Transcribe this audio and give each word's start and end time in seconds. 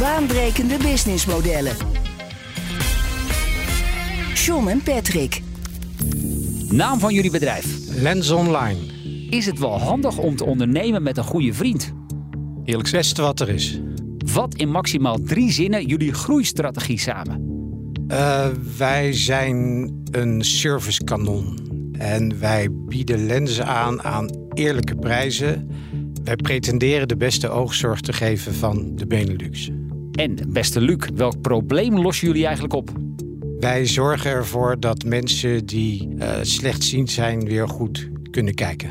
Baanbrekende 0.00 0.76
businessmodellen. 0.76 1.72
John 4.34 4.68
en 4.68 4.82
Patrick. 4.82 5.42
Naam 6.70 6.98
van 6.98 7.14
jullie 7.14 7.30
bedrijf. 7.30 7.66
Lens 7.88 8.30
Online. 8.30 8.78
Is 9.30 9.46
het 9.46 9.58
wel 9.58 9.80
handig 9.80 10.18
om 10.18 10.36
te 10.36 10.44
ondernemen 10.44 11.02
met 11.02 11.16
een 11.16 11.24
goede 11.24 11.52
vriend? 11.52 11.92
Eerlijk 12.64 12.88
het 12.88 12.96
beste 12.96 13.22
wat 13.22 13.40
er 13.40 13.48
is. 13.48 13.80
Wat 14.32 14.54
in 14.54 14.70
maximaal 14.70 15.18
drie 15.22 15.52
zinnen 15.52 15.86
jullie 15.86 16.12
groeistrategie 16.12 16.98
samen? 16.98 17.44
Uh, 18.08 18.46
wij 18.78 19.12
zijn 19.12 19.90
een 20.10 20.44
servicekanon. 20.44 21.58
En 21.98 22.40
wij 22.40 22.68
bieden 22.72 23.26
lenzen 23.26 23.66
aan 23.66 24.02
aan 24.02 24.48
eerlijke 24.54 24.96
prijzen. 24.96 25.70
Wij 26.24 26.36
pretenderen 26.36 27.08
de 27.08 27.16
beste 27.16 27.48
oogzorg 27.48 28.00
te 28.00 28.12
geven 28.12 28.54
van 28.54 28.96
de 28.96 29.06
Benelux. 29.06 29.70
En 30.20 30.36
beste 30.48 30.80
Luc, 30.80 31.08
welk 31.14 31.40
probleem 31.40 31.98
lossen 31.98 32.26
jullie 32.26 32.44
eigenlijk 32.44 32.74
op? 32.74 32.90
Wij 33.58 33.86
zorgen 33.86 34.30
ervoor 34.30 34.80
dat 34.80 35.04
mensen 35.04 35.66
die 35.66 36.08
uh, 36.18 36.38
slechtziend 36.42 37.10
zijn 37.10 37.44
weer 37.44 37.68
goed 37.68 38.08
kunnen 38.30 38.54
kijken. 38.54 38.90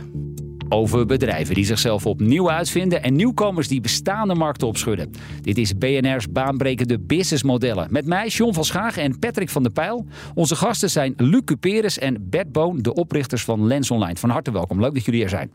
Over 0.69 1.05
bedrijven 1.05 1.55
die 1.55 1.66
zichzelf 1.66 2.05
opnieuw 2.05 2.52
uitvinden 2.52 3.03
en 3.03 3.16
nieuwkomers 3.16 3.67
die 3.67 3.81
bestaande 3.81 4.36
markten 4.36 4.67
opschudden. 4.67 5.11
Dit 5.41 5.58
is 5.58 5.77
BNR's 5.77 6.31
baanbrekende 6.31 6.99
businessmodellen. 6.99 7.88
Met 7.91 8.05
mij, 8.05 8.27
John 8.27 8.53
van 8.53 8.66
Schagen 8.66 9.03
en 9.03 9.19
Patrick 9.19 9.49
van 9.49 9.64
der 9.64 9.71
Pijl. 9.71 10.05
Onze 10.33 10.55
gasten 10.55 10.89
zijn 10.89 11.14
Luc 11.17 11.41
Cuperus 11.45 11.99
en 11.99 12.30
Bert 12.30 12.52
Boon, 12.52 12.81
de 12.81 12.93
oprichters 12.93 13.43
van 13.43 13.67
Lens 13.67 13.91
Online. 13.91 14.16
Van 14.16 14.30
harte 14.30 14.52
welkom, 14.52 14.80
leuk 14.80 14.93
dat 14.93 15.05
jullie 15.05 15.23
er 15.23 15.30
zijn. 15.30 15.52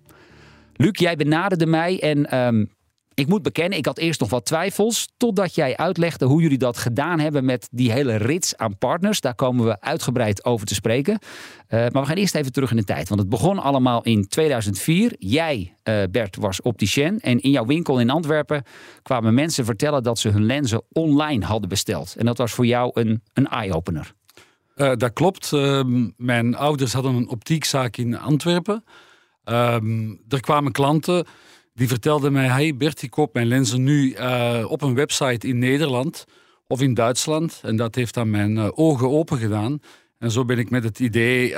Luc, 0.76 0.98
jij 0.98 1.16
benaderde 1.16 1.66
mij 1.66 2.00
en 2.00 2.38
um, 2.38 2.68
ik 3.14 3.26
moet 3.26 3.42
bekennen, 3.42 3.78
ik 3.78 3.86
had 3.86 3.98
eerst 3.98 4.20
nog 4.20 4.30
wat 4.30 4.44
twijfels. 4.44 5.08
Totdat 5.16 5.54
jij 5.54 5.76
uitlegde 5.76 6.24
hoe 6.24 6.42
jullie 6.42 6.58
dat 6.58 6.78
gedaan 6.78 7.20
hebben 7.20 7.44
met 7.44 7.68
die 7.70 7.92
hele 7.92 8.16
rits 8.16 8.56
aan 8.56 8.78
partners. 8.78 9.20
Daar 9.20 9.34
komen 9.34 9.66
we 9.66 9.80
uitgebreid 9.80 10.44
over 10.44 10.66
te 10.66 10.74
spreken. 10.74 11.12
Uh, 11.12 11.80
maar 11.80 12.02
we 12.02 12.08
gaan 12.08 12.16
eerst 12.16 12.34
even 12.34 12.52
terug 12.52 12.70
in 12.70 12.76
de 12.76 12.84
tijd. 12.84 13.08
Want 13.08 13.20
het 13.20 13.28
begon 13.28 13.58
allemaal 13.58 14.02
in 14.02 14.28
2004. 14.28 15.14
Jij, 15.18 15.74
uh, 15.84 16.02
Bert, 16.10 16.36
was 16.36 16.62
opticien. 16.62 17.20
En 17.20 17.40
in 17.40 17.50
jouw 17.50 17.66
winkel 17.66 18.00
in 18.00 18.10
Antwerpen 18.10 18.62
kwamen 19.02 19.34
mensen 19.34 19.64
vertellen 19.64 20.02
dat 20.02 20.18
ze 20.18 20.28
hun 20.28 20.44
lenzen 20.44 20.82
online 20.92 21.44
hadden 21.44 21.68
besteld. 21.68 22.14
En 22.18 22.26
dat 22.26 22.38
was 22.38 22.52
voor 22.52 22.66
jou 22.66 22.90
een, 22.94 23.22
een 23.32 23.48
eye-opener. 23.48 24.12
Uh, 24.76 24.92
dat 24.96 25.12
klopt. 25.12 25.52
Ehm, 25.52 26.10
mijn 26.16 26.56
ouders 26.56 26.92
hadden 26.92 27.14
een 27.14 27.28
optiekzaak 27.28 27.96
in 27.96 28.18
Antwerpen. 28.18 28.84
Ehm, 29.44 30.10
er 30.28 30.40
kwamen 30.40 30.72
klanten 30.72 31.26
die 31.74 31.88
vertelde 31.88 32.30
mij: 32.30 32.46
Hey 32.46 32.76
Bert, 32.76 33.02
ik 33.02 33.10
koop 33.10 33.34
mijn 33.34 33.46
lenzen 33.46 33.82
nu 33.82 34.14
uh, 34.14 34.64
op 34.68 34.82
een 34.82 34.94
website 34.94 35.48
in 35.48 35.58
Nederland 35.58 36.24
of 36.66 36.80
in 36.80 36.94
Duitsland. 36.94 37.60
En 37.62 37.76
dat 37.76 37.94
heeft 37.94 38.14
dan 38.14 38.30
mijn 38.30 38.56
uh, 38.56 38.68
ogen 38.74 39.10
open 39.10 39.38
gedaan. 39.38 39.78
En 40.18 40.30
zo 40.30 40.44
ben 40.44 40.58
ik 40.58 40.70
met 40.70 40.84
het 40.84 40.98
idee, 41.00 41.50
uh, 41.50 41.56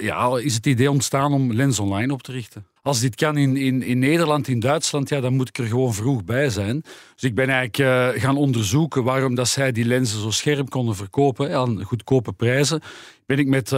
ja, 0.00 0.38
is 0.38 0.54
het 0.54 0.66
idee 0.66 0.90
ontstaan 0.90 1.32
om 1.32 1.52
Lens 1.52 1.78
Online 1.78 2.12
op 2.12 2.22
te 2.22 2.32
richten. 2.32 2.66
Als 2.82 3.00
dit 3.00 3.14
kan 3.14 3.36
in, 3.36 3.56
in, 3.56 3.82
in 3.82 3.98
Nederland, 3.98 4.48
in 4.48 4.60
Duitsland, 4.60 5.08
ja, 5.08 5.20
dan 5.20 5.34
moet 5.34 5.48
ik 5.48 5.58
er 5.58 5.66
gewoon 5.66 5.94
vroeg 5.94 6.24
bij 6.24 6.50
zijn. 6.50 6.80
Dus 7.14 7.22
ik 7.22 7.34
ben 7.34 7.48
eigenlijk 7.48 8.18
gaan 8.20 8.36
onderzoeken 8.36 9.04
waarom 9.04 9.34
dat 9.34 9.48
zij 9.48 9.72
die 9.72 9.84
lenzen 9.84 10.20
zo 10.20 10.30
scherp 10.30 10.70
konden 10.70 10.96
verkopen 10.96 11.56
aan 11.56 11.82
goedkope 11.82 12.32
prijzen. 12.32 12.80
Ben 13.26 13.38
ik 13.38 13.46
met, 13.46 13.70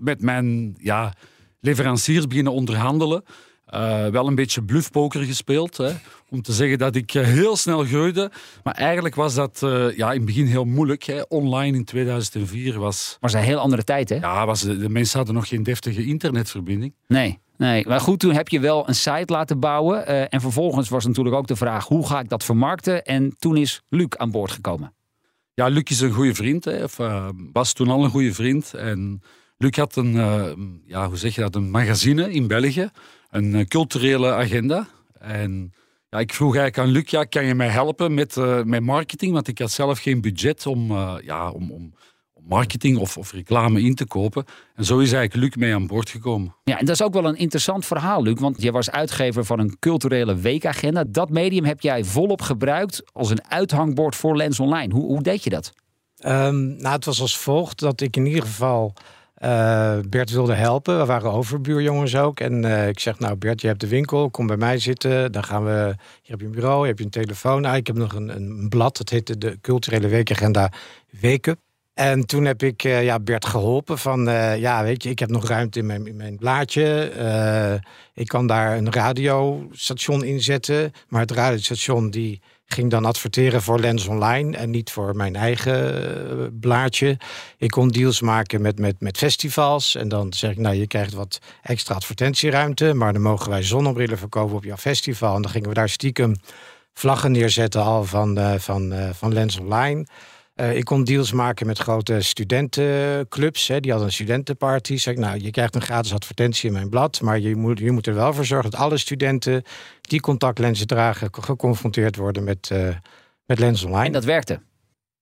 met 0.00 0.22
mijn 0.22 0.76
ja, 0.78 1.14
leveranciers 1.60 2.26
beginnen 2.26 2.52
onderhandelen. 2.52 3.24
Uh, 3.74 4.06
wel 4.06 4.26
een 4.26 4.34
beetje 4.34 4.62
bluffpoker 4.62 5.22
gespeeld. 5.22 5.76
Hè, 5.76 5.90
om 6.30 6.42
te 6.42 6.52
zeggen 6.52 6.78
dat 6.78 6.96
ik 6.96 7.14
uh, 7.14 7.22
heel 7.22 7.56
snel 7.56 7.84
groeide. 7.84 8.30
Maar 8.62 8.74
eigenlijk 8.74 9.14
was 9.14 9.34
dat 9.34 9.60
uh, 9.64 9.96
ja, 9.96 10.10
in 10.10 10.16
het 10.16 10.26
begin 10.26 10.46
heel 10.46 10.64
moeilijk. 10.64 11.02
Hè. 11.02 11.20
Online 11.28 11.76
in 11.76 11.84
2004 11.84 12.78
was... 12.78 13.16
Was 13.20 13.32
een 13.32 13.40
heel 13.40 13.58
andere 13.58 13.84
tijd, 13.84 14.08
hè? 14.08 14.14
Ja, 14.16 14.46
was, 14.46 14.60
de 14.60 14.88
mensen 14.88 15.16
hadden 15.16 15.34
nog 15.34 15.48
geen 15.48 15.62
deftige 15.62 16.06
internetverbinding. 16.06 16.94
Nee. 17.06 17.40
Nee, 17.56 17.86
maar 17.86 18.00
goed, 18.00 18.20
toen 18.20 18.32
heb 18.32 18.48
je 18.48 18.60
wel 18.60 18.88
een 18.88 18.94
site 18.94 19.32
laten 19.32 19.60
bouwen. 19.60 20.30
en 20.30 20.40
vervolgens 20.40 20.88
was 20.88 21.06
natuurlijk 21.06 21.36
ook 21.36 21.46
de 21.46 21.56
vraag: 21.56 21.86
hoe 21.86 22.06
ga 22.06 22.20
ik 22.20 22.28
dat 22.28 22.44
vermarkten? 22.44 23.04
En 23.04 23.34
toen 23.38 23.56
is 23.56 23.82
Luc 23.88 24.08
aan 24.08 24.30
boord 24.30 24.50
gekomen. 24.50 24.94
Ja, 25.54 25.66
Luc 25.66 25.82
is 25.84 26.00
een 26.00 26.12
goede 26.12 26.34
vriend. 26.34 26.64
Hè, 26.64 26.82
of 26.82 26.98
was 27.52 27.72
toen 27.72 27.88
al 27.88 28.04
een 28.04 28.10
goede 28.10 28.34
vriend. 28.34 28.74
En 28.74 29.22
Luc 29.56 29.76
had 29.76 29.96
een, 29.96 30.12
ja, 30.86 31.08
hoe 31.08 31.16
zeg 31.16 31.34
je 31.34 31.40
dat, 31.40 31.54
een 31.54 31.70
magazine 31.70 32.32
in 32.32 32.46
België 32.46 32.90
een 33.32 33.54
eh, 33.54 33.64
culturele 33.64 34.32
agenda. 34.32 34.86
En 35.18 35.72
ja, 36.08 36.18
ik 36.18 36.34
vroeg 36.34 36.56
eigenlijk 36.56 36.88
aan 36.88 36.94
Luc, 36.94 37.10
ja, 37.10 37.24
kan 37.24 37.44
je 37.44 37.54
mij 37.54 37.68
helpen 37.68 38.14
met, 38.14 38.36
uh, 38.36 38.62
met 38.62 38.82
marketing? 38.82 39.32
Want 39.32 39.48
ik 39.48 39.58
had 39.58 39.70
zelf 39.70 39.98
geen 39.98 40.20
budget 40.20 40.66
om, 40.66 40.90
uh, 40.90 41.14
ja, 41.22 41.50
om, 41.50 41.70
om, 41.70 41.94
marketing 42.48 42.98
of, 42.98 43.16
of 43.16 43.32
reclame 43.32 43.80
in 43.82 43.94
te 43.94 44.06
kopen. 44.06 44.44
En 44.74 44.84
zo 44.84 44.98
is 44.98 45.12
eigenlijk 45.12 45.44
Luc 45.44 45.64
mee 45.64 45.74
aan 45.74 45.86
boord 45.86 46.10
gekomen. 46.10 46.54
Ja, 46.64 46.78
en 46.78 46.84
dat 46.84 46.94
is 46.94 47.02
ook 47.02 47.12
wel 47.12 47.24
een 47.24 47.36
interessant 47.36 47.86
verhaal, 47.86 48.22
Luc. 48.22 48.40
Want 48.40 48.62
je 48.62 48.72
was 48.72 48.90
uitgever 48.90 49.44
van 49.44 49.58
een 49.58 49.78
culturele 49.78 50.34
weekagenda. 50.34 51.04
Dat 51.08 51.30
medium 51.30 51.64
heb 51.64 51.80
jij 51.80 52.04
volop 52.04 52.40
gebruikt 52.40 53.02
als 53.12 53.30
een 53.30 53.44
uithangbord 53.48 54.16
voor 54.16 54.36
Lens 54.36 54.60
Online. 54.60 54.92
Hoe, 54.94 55.04
hoe 55.04 55.22
deed 55.22 55.44
je 55.44 55.50
dat? 55.50 55.72
Um, 56.26 56.76
nou, 56.76 56.94
het 56.94 57.04
was 57.04 57.20
als 57.20 57.38
volgt 57.38 57.78
dat 57.78 58.00
ik 58.00 58.16
in 58.16 58.26
ieder 58.26 58.42
geval 58.42 58.94
uh, 59.44 59.98
Bert 60.08 60.30
wilde 60.30 60.54
helpen. 60.54 60.98
We 60.98 61.04
waren 61.04 61.32
overbuurjongens 61.32 62.16
ook. 62.16 62.40
En 62.40 62.64
uh, 62.64 62.88
ik 62.88 63.00
zeg, 63.00 63.18
nou 63.18 63.36
Bert, 63.36 63.60
je 63.60 63.66
hebt 63.66 63.80
de 63.80 63.88
winkel. 63.88 64.30
Kom 64.30 64.46
bij 64.46 64.56
mij 64.56 64.78
zitten. 64.78 65.32
Dan 65.32 65.44
gaan 65.44 65.64
we... 65.64 65.94
Hier 66.22 66.30
heb 66.30 66.40
je 66.40 66.46
een 66.46 66.52
bureau, 66.52 66.78
hier 66.78 66.88
heb 66.88 66.98
je 66.98 67.04
een 67.04 67.10
telefoon. 67.10 67.64
Ah, 67.64 67.76
ik 67.76 67.86
heb 67.86 67.96
nog 67.96 68.14
een, 68.14 68.28
een 68.28 68.68
blad. 68.68 68.96
Dat 68.96 69.08
heette 69.08 69.38
de 69.38 69.58
Culturele 69.60 70.08
Weekagenda 70.08 70.72
Weken. 71.20 71.60
En 71.94 72.26
toen 72.26 72.44
heb 72.44 72.62
ik 72.62 72.84
uh, 72.84 73.04
ja, 73.04 73.20
Bert 73.20 73.46
geholpen 73.46 73.98
van... 73.98 74.24
ja, 74.58 74.82
weet 74.82 75.02
je, 75.02 75.10
ik 75.10 75.18
heb 75.18 75.28
nog 75.28 75.48
ruimte 75.48 75.78
in 75.78 75.86
mijn, 75.86 76.06
in 76.06 76.16
mijn 76.16 76.36
blaadje. 76.36 77.12
ik 78.14 78.28
kan 78.28 78.46
daar 78.46 78.76
een 78.76 78.92
radiostation 78.92 80.24
inzetten. 80.24 80.92
Maar 81.08 81.20
het 81.20 81.30
radiostation 81.30 82.10
die 82.10 82.40
ging 82.66 82.90
dan 82.90 83.04
adverteren 83.04 83.62
voor 83.62 83.78
Lens 83.78 84.06
Online 84.06 84.56
en 84.56 84.70
niet 84.70 84.90
voor 84.90 85.16
mijn 85.16 85.36
eigen 85.36 86.04
uh, 86.40 86.46
blaadje. 86.60 87.18
Ik 87.58 87.70
kon 87.70 87.88
deals 87.88 88.20
maken 88.20 88.62
met, 88.62 88.78
met, 88.78 89.00
met 89.00 89.16
festivals. 89.16 89.94
En 89.94 90.08
dan 90.08 90.32
zeg 90.32 90.50
ik, 90.50 90.58
nou, 90.58 90.74
je 90.74 90.86
krijgt 90.86 91.12
wat 91.12 91.38
extra 91.62 91.94
advertentieruimte, 91.94 92.94
maar 92.94 93.12
dan 93.12 93.22
mogen 93.22 93.50
wij 93.50 93.62
zonnebrillen 93.62 94.18
verkopen 94.18 94.56
op 94.56 94.64
jouw 94.64 94.76
festival. 94.76 95.34
En 95.34 95.42
dan 95.42 95.50
gingen 95.50 95.68
we 95.68 95.74
daar 95.74 95.88
stiekem 95.88 96.34
vlaggen 96.94 97.32
neerzetten 97.32 97.82
al 97.82 98.04
van, 98.04 98.38
uh, 98.38 98.54
van, 98.54 98.92
uh, 98.92 99.10
van 99.12 99.32
Lens 99.32 99.58
Online. 99.58 100.06
Uh, 100.56 100.76
ik 100.76 100.84
kon 100.84 101.04
deals 101.04 101.32
maken 101.32 101.66
met 101.66 101.78
grote 101.78 102.20
studentenclubs. 102.20 103.68
Hè, 103.68 103.80
die 103.80 103.90
hadden 103.90 104.08
een 104.08 104.14
studentenparty. 104.14 104.96
Zeg 104.96 105.14
ik, 105.14 105.20
nou, 105.20 105.38
je 105.40 105.50
krijgt 105.50 105.74
een 105.74 105.82
gratis 105.82 106.12
advertentie 106.12 106.66
in 106.66 106.72
mijn 106.72 106.88
blad. 106.88 107.20
Maar 107.20 107.38
je 107.38 107.56
moet, 107.56 107.78
je 107.78 107.90
moet 107.90 108.06
er 108.06 108.14
wel 108.14 108.32
voor 108.32 108.44
zorgen 108.44 108.70
dat 108.70 108.80
alle 108.80 108.96
studenten 108.96 109.62
die 110.00 110.20
contactlenzen 110.20 110.86
dragen, 110.86 111.28
geconfronteerd 111.40 112.16
worden 112.16 112.44
met, 112.44 112.70
uh, 112.72 112.88
met 113.46 113.58
Lens 113.58 113.84
Online. 113.84 114.06
En 114.06 114.12
dat 114.12 114.24
werkte? 114.24 114.60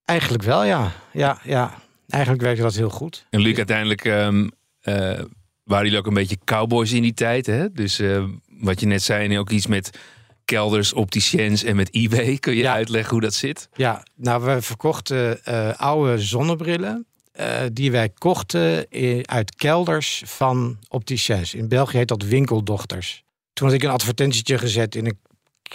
Eigenlijk 0.04 0.42
wel, 0.42 0.64
ja. 0.64 0.92
ja, 1.12 1.38
ja. 1.44 1.74
Eigenlijk 2.08 2.42
werkte 2.42 2.62
dat 2.62 2.74
heel 2.74 2.90
goed. 2.90 3.26
En 3.30 3.40
Luc, 3.40 3.56
uiteindelijk 3.56 4.04
um, 4.04 4.42
uh, 4.42 4.94
waren 5.64 5.84
jullie 5.84 5.98
ook 5.98 6.06
een 6.06 6.14
beetje 6.14 6.38
cowboys 6.44 6.92
in 6.92 7.02
die 7.02 7.14
tijd. 7.14 7.46
Hè? 7.46 7.72
Dus 7.72 8.02
wat 8.46 8.80
je 8.80 8.86
net 8.86 9.02
zei, 9.02 9.38
ook 9.38 9.50
iets 9.50 9.66
met 9.66 9.98
kelders, 10.50 10.92
opticiens 10.92 11.64
en 11.64 11.76
met 11.76 11.94
eBay. 11.94 12.36
Kun 12.36 12.54
je 12.54 12.68
uitleggen 12.68 13.12
hoe 13.12 13.20
dat 13.20 13.34
zit? 13.34 13.68
Ja, 13.74 14.02
nou, 14.16 14.44
we 14.44 14.62
verkochten 14.62 15.40
uh, 15.48 15.74
oude 15.76 16.18
zonnebrillen. 16.18 17.06
Uh, 17.40 17.60
die 17.72 17.90
wij 17.90 18.08
kochten 18.08 18.90
in, 18.90 19.28
uit 19.28 19.54
kelders 19.54 20.22
van 20.26 20.78
opticiens. 20.88 21.54
In 21.54 21.68
België 21.68 21.96
heet 21.96 22.08
dat 22.08 22.22
winkeldochters. 22.22 23.24
Toen 23.52 23.66
had 23.66 23.76
ik 23.76 23.82
een 23.82 23.90
advertentietje 23.90 24.58
gezet 24.58 24.94
in 24.94 25.06
een, 25.06 25.18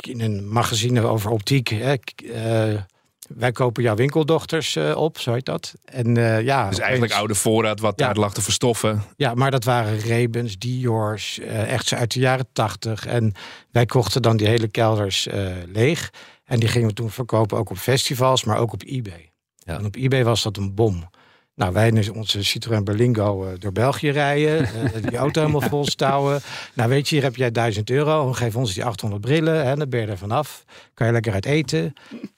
in 0.10 0.22
een 0.22 0.50
magazine 0.50 1.02
over 1.02 1.32
optiek. 1.32 1.68
Hè. 1.68 1.96
Uh, 2.24 2.82
wij 3.28 3.52
kopen 3.52 3.84
jouw 3.84 3.96
winkeldochters 3.96 4.76
eh, 4.76 4.98
op, 4.98 5.20
zo 5.20 5.34
heet 5.34 5.46
dat. 5.46 5.74
En 5.86 6.18
eh, 6.18 6.42
ja, 6.42 6.70
Dus 6.70 6.80
eigenlijk 6.80 7.14
oude 7.14 7.36
voorraad 7.36 7.80
wat 7.80 8.00
Ja. 8.00 8.06
daar 8.06 8.16
lag 8.16 8.34
te 8.34 8.42
verstoffen. 8.42 9.04
Ja, 9.16 9.34
maar 9.34 9.52
dat 9.52 9.64
waren 9.64 10.00
Rebens, 10.00 10.58
Dior's, 10.58 11.40
eh, 11.40 11.72
echt 11.72 11.88
zo 11.88 11.96
uit 11.96 12.14
de 12.14 12.20
jaren 12.20 12.48
tachtig. 12.54 13.06
En 13.06 13.34
wij 13.72 13.86
kochten 13.86 14.22
dan 14.22 14.38
die 14.38 14.48
hele 14.48 14.68
kelders 14.68 15.28
leeg. 15.66 16.12
En 16.46 16.60
die 16.60 16.70
gingen 16.70 16.88
we 16.88 16.94
toen 16.94 17.10
verkopen 17.12 17.58
ook 17.58 17.70
op 17.70 17.78
festivals, 17.78 18.44
maar 18.44 18.58
ook 18.58 18.74
op 18.74 18.84
eBay. 18.84 19.32
Ja. 19.56 19.78
En 19.78 19.86
op 19.86 19.96
eBay 19.96 20.24
was 20.24 20.44
dat 20.44 20.58
een 20.58 20.74
bom. 20.74 21.10
Nou, 21.56 21.74
wij 21.74 21.88
in 21.88 22.14
onze 22.14 22.44
Citroën 22.44 22.84
Berlingo 22.84 23.58
door 23.58 23.72
België 23.72 24.10
rijden. 24.10 24.70
die 25.10 25.18
auto 25.18 25.42
helemaal 25.42 25.70
vol 25.70 25.86
stouwen. 25.86 26.42
Nou, 26.74 26.90
weet 26.90 27.10
je, 27.10 27.16
hier 27.16 27.24
heb 27.24 27.36
jij 27.36 27.52
1000 27.52 27.90
euro. 27.90 28.34
Geef 28.34 28.56
ons 28.56 28.74
die 28.74 28.86
800 28.86 29.22
brillen. 29.22 29.66
Hè, 29.66 29.76
dan 29.76 29.90
ben 29.90 30.02
je 30.02 30.08
er 30.08 30.18
vanaf. 30.18 30.64
Kan 30.94 31.08
je 31.08 31.14
lekker 31.14 31.34
uit 31.34 31.46
eten. 31.46 31.94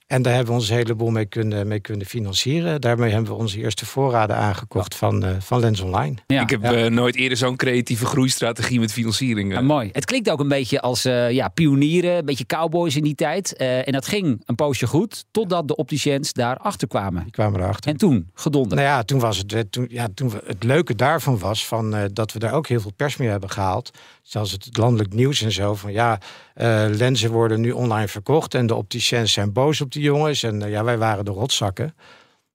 En 0.08 0.22
daar 0.22 0.34
hebben 0.34 0.54
we 0.54 0.60
ons 0.60 0.70
een 0.70 0.76
heleboel 0.76 1.10
mee 1.10 1.26
kunnen, 1.26 1.68
mee 1.68 1.80
kunnen 1.80 2.08
financieren. 2.08 2.82
Daarmee 2.82 3.12
hebben 3.12 3.32
we 3.32 3.38
onze 3.38 3.58
eerste 3.58 3.86
voorraden 3.86 4.36
aangekocht 4.36 4.96
van, 4.96 5.26
eh, 5.26 5.32
van 5.40 5.60
Lens 5.60 5.80
Online. 5.80 6.16
Ja. 6.28 6.42
ik 6.42 6.50
heb 6.50 6.62
ja. 6.64 6.74
eh, 6.74 6.92
nooit 6.92 7.16
eerder 7.16 7.38
zo'n 7.38 7.56
creatieve 7.56 8.06
groeistrategie 8.06 8.80
met 8.80 8.92
financiering. 8.94 9.50
eh. 9.52 9.56
Ja, 9.56 9.62
mooi. 9.64 9.90
Het 9.92 10.06
klinkt 10.06 10.30
ook 10.30 10.40
een 10.40 10.48
beetje 10.48 10.82
als 10.82 11.06
eh, 11.06 11.32
ja, 11.32 11.48
pionieren, 11.48 12.18
een 12.18 12.26
beetje 12.26 12.46
cowboys 12.46 12.96
in 12.96 13.04
die 13.04 13.16
tijd. 13.16 13.56
Eh, 13.56 13.88
en 13.88 13.92
dat 13.94 14.08
ging 14.08 14.42
een 14.46 14.56
poosje 14.56 14.88
goed, 14.88 15.26
totdat 15.32 15.68
de 15.68 15.76
opticiens 15.76 16.34
daarachter 16.34 16.88
kwamen. 16.88 17.22
Die 17.24 17.32
kwamen 17.32 17.60
erachter. 17.62 17.92
En 17.92 17.98
toen, 17.98 18.30
gedonder. 18.34 18.78
Nou 18.78 18.88
ja, 18.90 19.04
toen 19.04 19.20
was 19.20 19.38
het, 19.38 19.54
eh, 19.54 19.60
toen, 19.70 19.86
ja, 19.90 20.08
toen 20.14 20.30
we, 20.30 20.42
het 20.46 20.64
leuke 20.64 20.96
daarvan 20.96 21.40
was 21.40 21.68
van, 21.68 21.96
eh, 21.96 22.04
dat 22.14 22.32
we 22.34 22.40
daar 22.40 22.54
ook 22.54 22.68
heel 22.68 22.82
veel 22.82 22.94
pers 22.96 23.18
mee 23.18 23.30
hebben 23.30 23.50
gehaald. 23.50 23.92
Zelfs 24.28 24.52
het 24.52 24.78
landelijk 24.78 25.14
nieuws 25.14 25.42
en 25.42 25.52
zo. 25.52 25.76
Van 25.76 25.92
ja, 25.92 26.20
eh, 26.54 26.86
lenzen 26.90 27.32
worden 27.32 27.62
nu 27.62 27.72
online 27.72 28.08
verkocht 28.08 28.54
en 28.54 28.68
de 28.68 28.76
opticiens 28.76 29.34
zijn 29.34 29.54
boos 29.54 29.82
op 29.82 29.92
die 29.92 30.02
jongens. 30.02 30.44
En 30.44 30.62
eh, 30.62 30.70
ja, 30.70 30.84
wij 30.84 30.98
waren 30.98 31.26
de 31.26 31.32
rotzakken. 31.32 31.96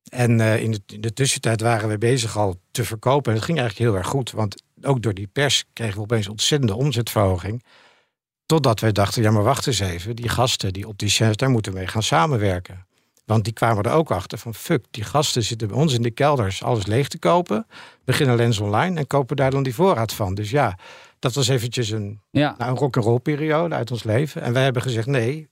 En 0.08 0.40
eh, 0.40 0.62
in, 0.62 0.70
de, 0.70 0.80
in 0.86 1.00
de 1.00 1.12
tussentijd 1.12 1.60
waren 1.60 1.88
we 1.88 1.98
bezig 1.98 2.36
al 2.36 2.60
te 2.70 2.84
verkopen. 2.84 3.32
En 3.32 3.36
het 3.36 3.46
ging 3.46 3.58
eigenlijk 3.58 3.88
heel 3.90 3.98
erg 3.98 4.08
goed. 4.08 4.30
Want 4.30 4.62
ook 4.82 5.02
door 5.02 5.14
die 5.14 5.26
pers 5.26 5.64
kregen 5.72 5.94
we 5.94 6.02
opeens 6.02 6.28
ontzettende 6.28 6.74
omzetverhoging. 6.74 7.64
Totdat 8.46 8.80
wij 8.80 8.92
dachten, 8.92 9.22
ja 9.22 9.30
maar 9.30 9.42
wacht 9.42 9.66
eens 9.66 9.80
even. 9.80 10.16
Die 10.16 10.28
gasten, 10.28 10.72
die 10.72 10.88
opticiens, 10.88 11.36
daar 11.36 11.50
moeten 11.50 11.72
we 11.72 11.78
mee 11.78 11.86
gaan 11.86 12.02
samenwerken. 12.02 12.86
Want 13.32 13.44
die 13.44 13.52
kwamen 13.52 13.84
er 13.84 13.92
ook 13.92 14.10
achter 14.10 14.38
van 14.38 14.54
fuck, 14.54 14.84
die 14.90 15.04
gasten 15.04 15.42
zitten 15.42 15.68
bij 15.68 15.76
ons 15.76 15.94
in 15.94 16.02
de 16.02 16.10
kelders 16.10 16.62
alles 16.62 16.86
leeg 16.86 17.08
te 17.08 17.18
kopen. 17.18 17.66
Beginnen 18.04 18.36
lens 18.36 18.58
online 18.58 18.98
en 18.98 19.06
kopen 19.06 19.36
daar 19.36 19.50
dan 19.50 19.62
die 19.62 19.74
voorraad 19.74 20.12
van. 20.12 20.34
Dus 20.34 20.50
ja, 20.50 20.78
dat 21.18 21.34
was 21.34 21.48
eventjes 21.48 21.90
een, 21.90 22.20
ja. 22.30 22.54
nou, 22.58 22.70
een 22.70 22.76
rock'n'roll 22.76 23.18
periode 23.18 23.74
uit 23.74 23.90
ons 23.90 24.02
leven. 24.02 24.42
En 24.42 24.52
wij 24.52 24.62
hebben 24.62 24.82
gezegd 24.82 25.06
nee, 25.06 25.48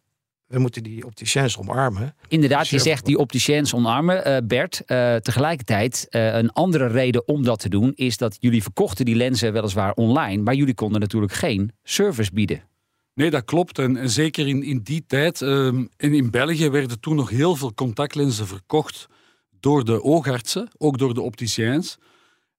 we 0.46 0.58
moeten 0.58 0.82
die 0.82 1.06
opticiens 1.06 1.58
omarmen. 1.58 2.14
Inderdaad, 2.28 2.68
je 2.68 2.78
Sure. 2.78 2.90
zegt 2.90 3.04
die 3.04 3.18
opticiens 3.18 3.74
omarmen. 3.74 4.24
Eh, 4.24 4.36
Bert, 4.44 4.82
eh, 4.86 5.16
tegelijkertijd 5.16 6.06
eh, 6.08 6.34
een 6.34 6.52
andere 6.52 6.86
reden 6.86 7.28
om 7.28 7.44
dat 7.44 7.60
te 7.60 7.68
doen... 7.68 7.92
is 7.94 8.16
dat 8.16 8.36
jullie 8.40 8.62
verkochten 8.62 9.04
die 9.04 9.14
lenzen 9.14 9.52
weliswaar 9.52 9.92
online... 9.92 10.42
maar 10.42 10.54
jullie 10.54 10.74
konden 10.74 11.00
natuurlijk 11.00 11.32
geen 11.32 11.72
service 11.82 12.30
bieden. 12.32 12.62
Nee, 13.14 13.30
dat 13.30 13.44
klopt. 13.44 13.78
En, 13.78 14.10
zeker 14.10 14.48
in, 14.48 14.62
in 14.62 14.78
die 14.78 15.04
tijd, 15.06 15.42
ehm, 15.42 15.84
en 15.96 16.14
in 16.14 16.30
België 16.30 16.70
werden 16.70 17.00
toen 17.00 17.16
nog 17.16 17.30
heel 17.30 17.56
veel 17.56 17.74
contactlenzen 17.74 18.46
verkocht 18.46 19.08
door 19.60 19.84
de 19.84 20.02
oogartsen, 20.02 20.68
ook 20.76 20.98
door 20.98 21.14
de 21.14 21.20
opticiens. 21.20 21.98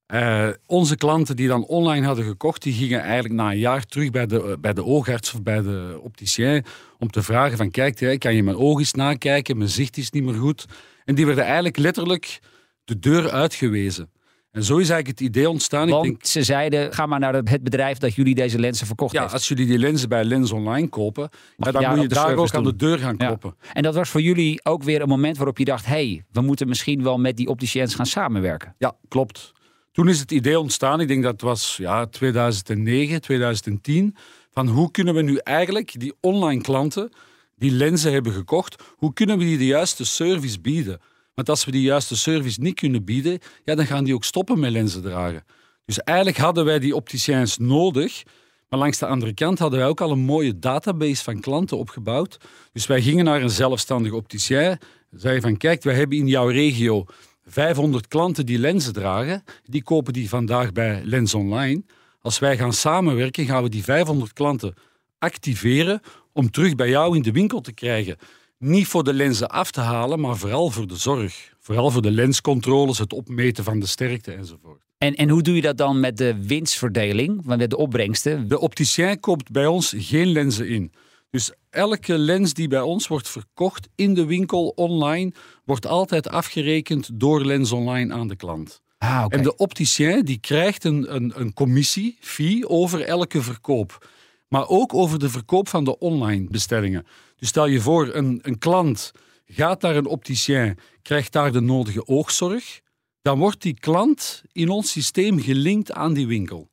Eh, 0.06 0.50
onze 0.66 0.96
klanten 0.96 1.36
die 1.36 1.48
dan 1.48 1.66
online 1.66 2.06
hadden 2.06 2.26
gekocht, 2.26 2.62
die 2.62 2.74
gingen 2.74 3.02
eigenlijk 3.02 3.34
na 3.34 3.52
een 3.52 3.58
jaar 3.60 3.86
terug 3.86 4.10
bij 4.10 4.26
de, 4.26 4.58
bij 4.60 4.74
de 4.74 4.84
oogarts 4.84 5.34
of 5.34 5.44
bij 5.44 5.62
de 5.62 6.00
opticien 6.02 6.66
om 7.00 7.12
te 7.12 7.24
vragen 7.24 7.58
van 7.58 7.72
kijk, 7.72 8.20
kan 8.20 8.36
je 8.36 8.44
mijn 8.44 8.58
oog 8.58 8.80
eens 8.80 8.94
nakijken, 8.94 9.58
mijn 9.58 9.70
zicht 9.70 9.98
is 9.98 10.12
niet 10.12 10.24
meer 10.24 10.34
goed. 10.34 10.66
En 11.06 11.16
die 11.16 11.26
werden 11.26 11.44
eigenlijk 11.44 11.78
letterlijk 11.78 12.40
de 12.84 13.00
deur 13.00 13.30
uitgewezen. 13.30 14.10
En 14.52 14.64
zo 14.64 14.78
is 14.78 14.90
eigenlijk 14.90 15.20
het 15.20 15.28
idee 15.28 15.50
ontstaan. 15.50 15.88
Ik 15.88 15.94
Want 15.94 16.04
denk, 16.04 16.26
ze 16.26 16.44
zeiden, 16.44 16.94
ga 16.94 17.06
maar 17.06 17.20
naar 17.20 17.34
het 17.34 17.64
bedrijf 17.64 17.98
dat 17.98 18.16
jullie 18.16 18.36
deze 18.36 18.60
lenzen 18.60 18.88
verkocht 18.88 19.14
ja, 19.14 19.22
heeft. 19.22 19.34
als 19.34 19.48
jullie 19.48 19.66
die 19.66 19.78
lenzen 19.78 20.10
bij 20.10 20.24
Lens 20.24 20.52
Online 20.52 20.88
kopen, 20.88 21.30
ja, 21.58 21.72
dan 21.72 21.90
moet 21.90 22.02
je 22.02 22.08
daar 22.08 22.36
ook 22.36 22.54
aan 22.54 22.64
de 22.64 22.76
deur 22.76 23.00
gaan 23.00 23.18
kloppen. 23.18 23.56
En 23.74 23.84
dat 23.84 23.96
was 23.96 24.10
voor 24.10 24.22
jullie 24.22 24.66
ook 24.66 24.84
weer 24.84 25.02
een 25.02 25.08
moment 25.08 25.38
waarop 25.38 25.58
je 25.58 25.66
dacht... 25.66 25.86
hé, 25.86 25.92
hey, 25.92 26.26
we 26.32 26.42
moeten 26.42 26.68
misschien 26.68 27.04
wel 27.04 27.18
met 27.18 27.38
die 27.38 27.48
opticiens 27.48 27.96
gaan 27.96 28.06
samenwerken. 28.06 28.76
Ja, 28.78 28.96
klopt. 29.08 29.52
Toen 29.92 30.10
is 30.10 30.20
het 30.20 30.32
idee 30.32 30.60
ontstaan, 30.60 31.00
ik 31.00 31.08
denk 31.08 31.24
dat 31.24 31.42
was 31.42 31.78
ja, 31.78 32.06
2009, 32.06 33.22
2010, 33.22 34.16
van 34.52 34.68
hoe 34.68 34.92
kunnen 34.92 35.14
we 35.14 35.22
nu 35.22 35.38
eigenlijk 35.38 36.00
die 36.00 36.14
online 36.20 36.62
klanten 36.62 37.12
die 37.56 37.72
lenzen 37.72 38.12
hebben 38.12 38.32
gekocht, 38.32 38.84
hoe 38.96 39.14
kunnen 39.14 39.38
we 39.38 39.44
die 39.44 39.58
de 39.58 39.66
juiste 39.66 40.06
service 40.06 40.60
bieden? 40.60 41.00
Want 41.42 41.54
als 41.54 41.66
we 41.66 41.72
die 41.72 41.82
juiste 41.82 42.18
service 42.18 42.62
niet 42.62 42.76
kunnen 42.76 43.04
bieden, 43.04 43.40
ja, 43.64 43.76
dan 43.76 43.86
gaan 43.86 44.04
die 44.04 44.14
ook 44.14 44.24
stoppen 44.24 44.60
met 44.60 44.72
lenzen 44.72 45.02
dragen. 45.02 45.44
Dus 45.86 46.00
eigenlijk 46.00 46.38
hadden 46.38 46.66
wij 46.66 46.80
die 46.80 46.96
opticiens 46.96 47.58
nodig, 47.58 48.24
maar 48.70 48.80
langs 48.80 48.98
de 48.98 49.06
andere 49.06 49.34
kant 49.34 49.60
hadden 49.60 49.80
wij 49.80 49.88
ook 49.88 50.02
al 50.02 50.12
een 50.12 50.20
mooie 50.20 50.60
database 50.60 51.24
van 51.24 51.40
klanten 51.40 51.78
opgebouwd. 51.78 52.38
Dus 52.74 52.88
wij 52.88 53.02
gingen 53.02 53.26
naar 53.26 53.42
een 53.42 53.50
zelfstandige 53.50 54.16
opticien, 54.16 54.78
zeiden 55.12 55.42
van 55.42 55.58
kijk, 55.58 55.84
wij 55.84 55.96
hebben 55.96 56.18
in 56.18 56.28
jouw 56.28 56.48
regio 56.48 57.06
500 57.46 58.08
klanten 58.08 58.46
die 58.46 58.60
lenzen 58.60 58.94
dragen, 58.94 59.44
die 59.64 59.84
kopen 59.84 60.14
die 60.14 60.30
vandaag 60.30 60.72
bij 60.72 61.02
Lens 61.04 61.34
Online. 61.34 61.84
Als 62.22 62.40
wij 62.40 62.58
gaan 62.58 62.74
samenwerken, 62.74 63.46
gaan 63.46 63.64
we 63.64 63.70
die 63.70 63.84
500 63.84 64.34
klanten 64.34 64.74
activeren 65.20 66.02
om 66.34 66.52
terug 66.52 66.76
bij 66.76 66.90
jou 66.90 67.16
in 67.16 67.22
de 67.22 67.32
winkel 67.32 67.62
te 67.62 67.74
krijgen. 67.74 68.18
Niet 68.64 68.88
voor 68.88 69.04
de 69.04 69.14
lenzen 69.14 69.50
af 69.50 69.72
te 69.72 69.80
halen, 69.80 70.20
maar 70.20 70.38
vooral 70.38 70.70
voor 70.70 70.88
de 70.88 70.96
zorg. 70.96 71.54
Vooral 71.60 71.92
voor 71.92 72.02
de 72.02 72.12
lenscontroles, 72.12 72.98
het 72.98 73.14
opmeten 73.14 73.64
van 73.64 73.80
de 73.80 73.86
sterkte 73.86 74.32
enzovoort. 74.32 74.82
En, 74.98 75.16
en 75.16 75.30
hoe 75.30 75.42
doe 75.42 75.56
je 75.56 75.62
dat 75.62 75.78
dan 75.78 76.00
met 76.00 76.18
de 76.18 76.46
winstverdeling, 76.48 77.46
met 77.46 77.70
de 77.70 77.78
opbrengsten? 77.78 78.48
De 78.48 78.60
opticien 78.60 79.20
koopt 79.20 79.52
bij 79.52 79.66
ons 79.66 79.94
geen 79.98 80.28
lenzen 80.28 80.68
in. 80.68 80.92
Dus 81.30 81.52
elke 81.70 82.18
lens 82.18 82.54
die 82.54 82.68
bij 82.68 82.82
ons 82.82 83.08
wordt 83.08 83.30
verkocht 83.30 83.88
in 83.96 84.14
de 84.14 84.26
winkel 84.26 84.68
online, 84.68 85.34
wordt 85.66 85.86
altijd 85.86 86.30
afgerekend 86.30 87.10
door 87.14 87.46
Lens 87.46 87.72
Online 87.72 88.14
aan 88.14 88.28
de 88.28 88.36
klant. 88.36 88.82
Ah, 88.98 89.22
oké. 89.26 89.38
En 89.38 89.44
de 89.44 89.56
opticien 89.56 90.26
die 90.26 90.40
krijgt 90.40 90.84
een, 90.84 91.16
een, 91.16 91.34
een 91.36 91.54
commissie, 91.54 92.18
fee, 92.20 92.70
over 92.70 93.02
elke 93.02 93.42
verkoop. 93.42 94.08
Maar 94.48 94.68
ook 94.68 94.94
over 94.94 95.20
de 95.20 95.30
verkoop 95.30 95.68
van 95.68 95.84
de 95.84 96.00
online 96.00 96.48
bestellingen. 96.50 97.06
Dus 97.42 97.50
stel 97.50 97.66
je 97.66 97.82
voor, 97.82 98.14
een, 98.14 98.40
een 98.42 98.58
klant 98.58 99.12
gaat 99.46 99.82
naar 99.82 99.96
een 99.96 100.06
opticien, 100.06 100.78
krijgt 101.02 101.32
daar 101.32 101.52
de 101.52 101.60
nodige 101.60 102.08
oogzorg. 102.08 102.80
Dan 103.22 103.40
wordt 103.40 103.62
die 103.62 103.74
klant 103.80 104.44
in 104.52 104.70
ons 104.70 104.92
systeem 104.92 105.40
gelinkt 105.40 105.92
aan 105.92 106.14
die 106.14 106.28
winkel. 106.28 106.70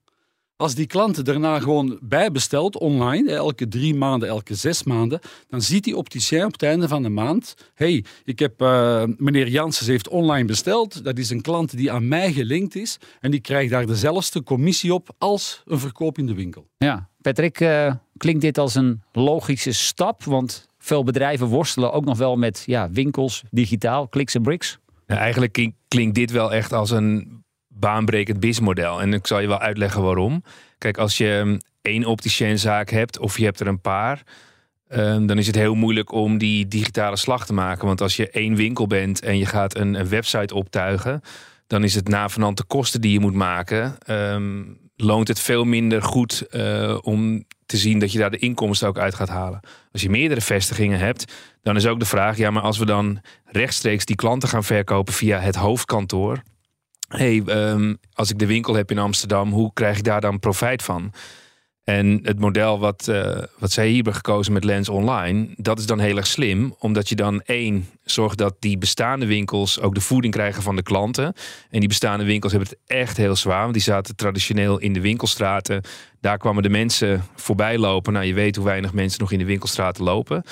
Als 0.56 0.74
die 0.74 0.86
klant 0.86 1.24
daarna 1.24 1.60
gewoon 1.60 1.98
bijbestelt 2.02 2.78
online, 2.78 3.32
elke 3.32 3.68
drie 3.68 3.94
maanden, 3.94 4.28
elke 4.28 4.54
zes 4.54 4.82
maanden, 4.82 5.20
dan 5.46 5.62
ziet 5.62 5.84
die 5.84 5.96
opticien 5.96 6.44
op 6.44 6.52
het 6.52 6.62
einde 6.62 6.88
van 6.88 7.02
de 7.02 7.08
maand: 7.08 7.54
hey, 7.74 8.04
ik 8.24 8.38
heb 8.38 8.60
eh, 8.60 9.02
meneer 9.16 9.48
Janssens 9.48 9.88
heeft 9.88 10.08
online 10.08 10.44
besteld. 10.44 11.04
Dat 11.04 11.18
is 11.18 11.30
een 11.30 11.42
klant 11.42 11.76
die 11.76 11.92
aan 11.92 12.08
mij 12.08 12.32
gelinkt 12.32 12.74
is 12.74 12.98
en 13.20 13.30
die 13.30 13.40
krijgt 13.40 13.70
daar 13.70 13.86
dezelfde 13.86 14.42
commissie 14.42 14.94
op 14.94 15.14
als 15.18 15.62
een 15.64 15.78
verkoop 15.78 16.18
in 16.18 16.26
de 16.26 16.34
winkel. 16.34 16.68
Ja, 16.78 17.08
Patrick, 17.20 17.60
eh, 17.60 17.94
klinkt 18.18 18.40
dit 18.40 18.58
als 18.58 18.74
een 18.74 19.02
logische 19.12 19.72
stap? 19.72 20.24
Want 20.24 20.68
veel 20.78 21.04
bedrijven 21.04 21.46
worstelen 21.46 21.92
ook 21.92 22.04
nog 22.04 22.18
wel 22.18 22.36
met 22.36 22.62
ja, 22.66 22.90
winkels, 22.90 23.42
digitaal, 23.50 24.08
kliks 24.08 24.34
en 24.34 24.42
bricks. 24.42 24.78
Nou, 25.06 25.20
eigenlijk 25.20 25.52
klink- 25.52 25.74
klinkt 25.88 26.14
dit 26.14 26.30
wel 26.30 26.52
echt 26.52 26.72
als 26.72 26.90
een 26.90 27.42
baanbrekend 27.68 28.40
businessmodel. 28.40 29.00
En 29.00 29.12
ik 29.12 29.26
zal 29.26 29.40
je 29.40 29.46
wel 29.46 29.58
uitleggen 29.58 30.02
waarom. 30.02 30.42
Kijk, 30.78 30.98
als 30.98 31.16
je 31.16 31.28
um, 31.28 31.58
één 31.82 32.04
opticiënzaak 32.04 32.90
hebt 32.90 33.18
of 33.18 33.38
je 33.38 33.44
hebt 33.44 33.60
er 33.60 33.66
een 33.66 33.80
paar... 33.80 34.22
um, 34.88 35.26
dan 35.26 35.38
is 35.38 35.46
het 35.46 35.56
heel 35.56 35.74
moeilijk 35.74 36.12
om 36.12 36.38
die 36.38 36.68
digitale 36.68 37.16
slag 37.16 37.46
te 37.46 37.52
maken. 37.52 37.86
Want 37.86 38.00
als 38.00 38.16
je 38.16 38.30
één 38.30 38.54
winkel 38.54 38.86
bent 38.86 39.20
en 39.20 39.38
je 39.38 39.46
gaat 39.46 39.76
een, 39.76 40.08
website 40.08 40.54
optuigen... 40.54 41.20
dan 41.66 41.84
is 41.84 41.94
het 41.94 42.08
navenant 42.08 42.56
de 42.56 42.64
kosten 42.64 43.00
die 43.00 43.12
je 43.12 43.20
moet 43.20 43.34
maken... 43.34 43.96
Um, 44.10 44.86
loont 45.00 45.28
het 45.28 45.40
veel 45.40 45.64
minder 45.64 46.02
goed 46.02 46.46
uh, 46.50 46.98
om 47.02 47.44
te 47.68 47.76
zien 47.76 47.98
dat 47.98 48.12
je 48.12 48.18
daar 48.18 48.30
de 48.30 48.38
inkomsten 48.38 48.88
ook 48.88 48.98
uit 48.98 49.14
gaat 49.14 49.28
halen. 49.28 49.60
Als 49.92 50.02
je 50.02 50.10
meerdere 50.10 50.40
vestigingen 50.40 50.98
hebt, 50.98 51.32
dan 51.62 51.76
is 51.76 51.86
ook 51.86 51.98
de 51.98 52.06
vraag: 52.06 52.36
ja, 52.36 52.50
maar 52.50 52.62
als 52.62 52.78
we 52.78 52.84
dan 52.84 53.20
rechtstreeks 53.44 54.04
die 54.04 54.16
klanten 54.16 54.48
gaan 54.48 54.64
verkopen 54.64 55.14
via 55.14 55.38
het 55.38 55.56
hoofdkantoor. 55.56 56.42
hey, 57.08 57.42
um, 57.46 57.98
als 58.12 58.30
ik 58.30 58.38
de 58.38 58.46
winkel 58.46 58.74
heb 58.74 58.90
in 58.90 58.98
Amsterdam, 58.98 59.50
hoe 59.52 59.72
krijg 59.72 59.96
ik 59.96 60.04
daar 60.04 60.20
dan 60.20 60.38
profijt 60.38 60.82
van? 60.82 61.12
En 61.88 62.20
het 62.22 62.38
model 62.38 62.78
wat, 62.78 63.06
uh, 63.10 63.38
wat 63.58 63.72
zij 63.72 63.86
hier 63.86 63.94
hebben 63.94 64.14
gekozen 64.14 64.52
met 64.52 64.64
Lens 64.64 64.88
Online, 64.88 65.48
dat 65.56 65.78
is 65.78 65.86
dan 65.86 65.98
heel 65.98 66.16
erg 66.16 66.26
slim. 66.26 66.74
Omdat 66.78 67.08
je 67.08 67.14
dan 67.14 67.40
één, 67.40 67.88
zorgt 68.04 68.38
dat 68.38 68.56
die 68.58 68.78
bestaande 68.78 69.26
winkels 69.26 69.80
ook 69.80 69.94
de 69.94 70.00
voeding 70.00 70.34
krijgen 70.34 70.62
van 70.62 70.76
de 70.76 70.82
klanten. 70.82 71.24
En 71.70 71.78
die 71.78 71.88
bestaande 71.88 72.24
winkels 72.24 72.52
hebben 72.52 72.70
het 72.70 72.96
echt 72.98 73.16
heel 73.16 73.36
zwaar. 73.36 73.62
Want 73.62 73.72
die 73.72 73.82
zaten 73.82 74.16
traditioneel 74.16 74.78
in 74.78 74.92
de 74.92 75.00
winkelstraten. 75.00 75.82
Daar 76.20 76.38
kwamen 76.38 76.62
de 76.62 76.68
mensen 76.68 77.24
voorbij 77.34 77.78
lopen. 77.78 78.12
Nou, 78.12 78.24
je 78.24 78.34
weet 78.34 78.56
hoe 78.56 78.64
weinig 78.64 78.92
mensen 78.92 79.20
nog 79.20 79.32
in 79.32 79.38
de 79.38 79.44
winkelstraten 79.44 80.04
lopen. 80.04 80.42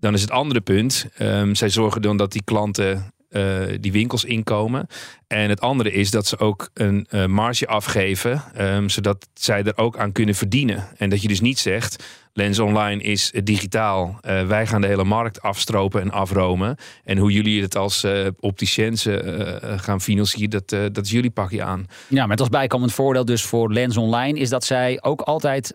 Dan 0.00 0.14
is 0.14 0.20
het 0.20 0.30
andere 0.30 0.60
punt, 0.60 1.06
ehm, 1.16 1.54
zij 1.54 1.68
zorgen 1.68 2.02
dan 2.02 2.16
dat 2.16 2.32
die 2.32 2.44
klanten 2.44 3.13
eh, 3.34 3.76
die 3.80 3.92
winkels 3.92 4.24
inkomen. 4.24 4.86
En 5.26 5.48
het 5.48 5.60
andere 5.60 5.92
is 5.92 6.10
dat 6.10 6.26
ze 6.26 6.38
ook 6.38 6.70
een 6.74 7.06
uh, 7.10 7.26
marge 7.26 7.66
afgeven, 7.66 8.42
ehm, 8.54 8.88
zodat 8.88 9.28
zij 9.34 9.62
er 9.62 9.76
ook 9.76 9.98
aan 9.98 10.12
kunnen 10.12 10.34
verdienen. 10.34 10.88
En 10.96 11.10
dat 11.10 11.22
je 11.22 11.28
dus 11.28 11.40
niet 11.40 11.58
zegt, 11.58 12.04
Lens 12.32 12.58
Online 12.58 13.02
is 13.02 13.32
digitaal. 13.44 14.18
Uh, 14.22 14.46
wij 14.46 14.66
gaan 14.66 14.80
de 14.80 14.86
hele 14.86 15.04
markt 15.04 15.42
afstropen 15.42 16.00
en 16.00 16.10
afromen. 16.10 16.76
En 17.04 17.18
hoe 17.18 17.32
jullie 17.32 17.62
het 17.62 17.76
als 17.76 18.04
uh, 18.04 18.26
gaan 19.76 20.00
financieren, 20.00 20.50
dat, 20.50 20.94
dat 20.94 21.04
is 21.04 21.10
jullie 21.10 21.30
pakje 21.30 21.62
aan. 21.62 21.86
Ja, 22.08 22.26
met 22.26 22.40
als 22.40 22.48
bijkomend 22.48 22.92
voordeel 22.92 23.24
dus 23.24 23.42
voor 23.42 23.72
Lens 23.72 23.96
Online 23.96 24.38
is 24.38 24.48
dat 24.48 24.64
zij 24.64 24.98
ook 25.02 25.20
altijd 25.20 25.74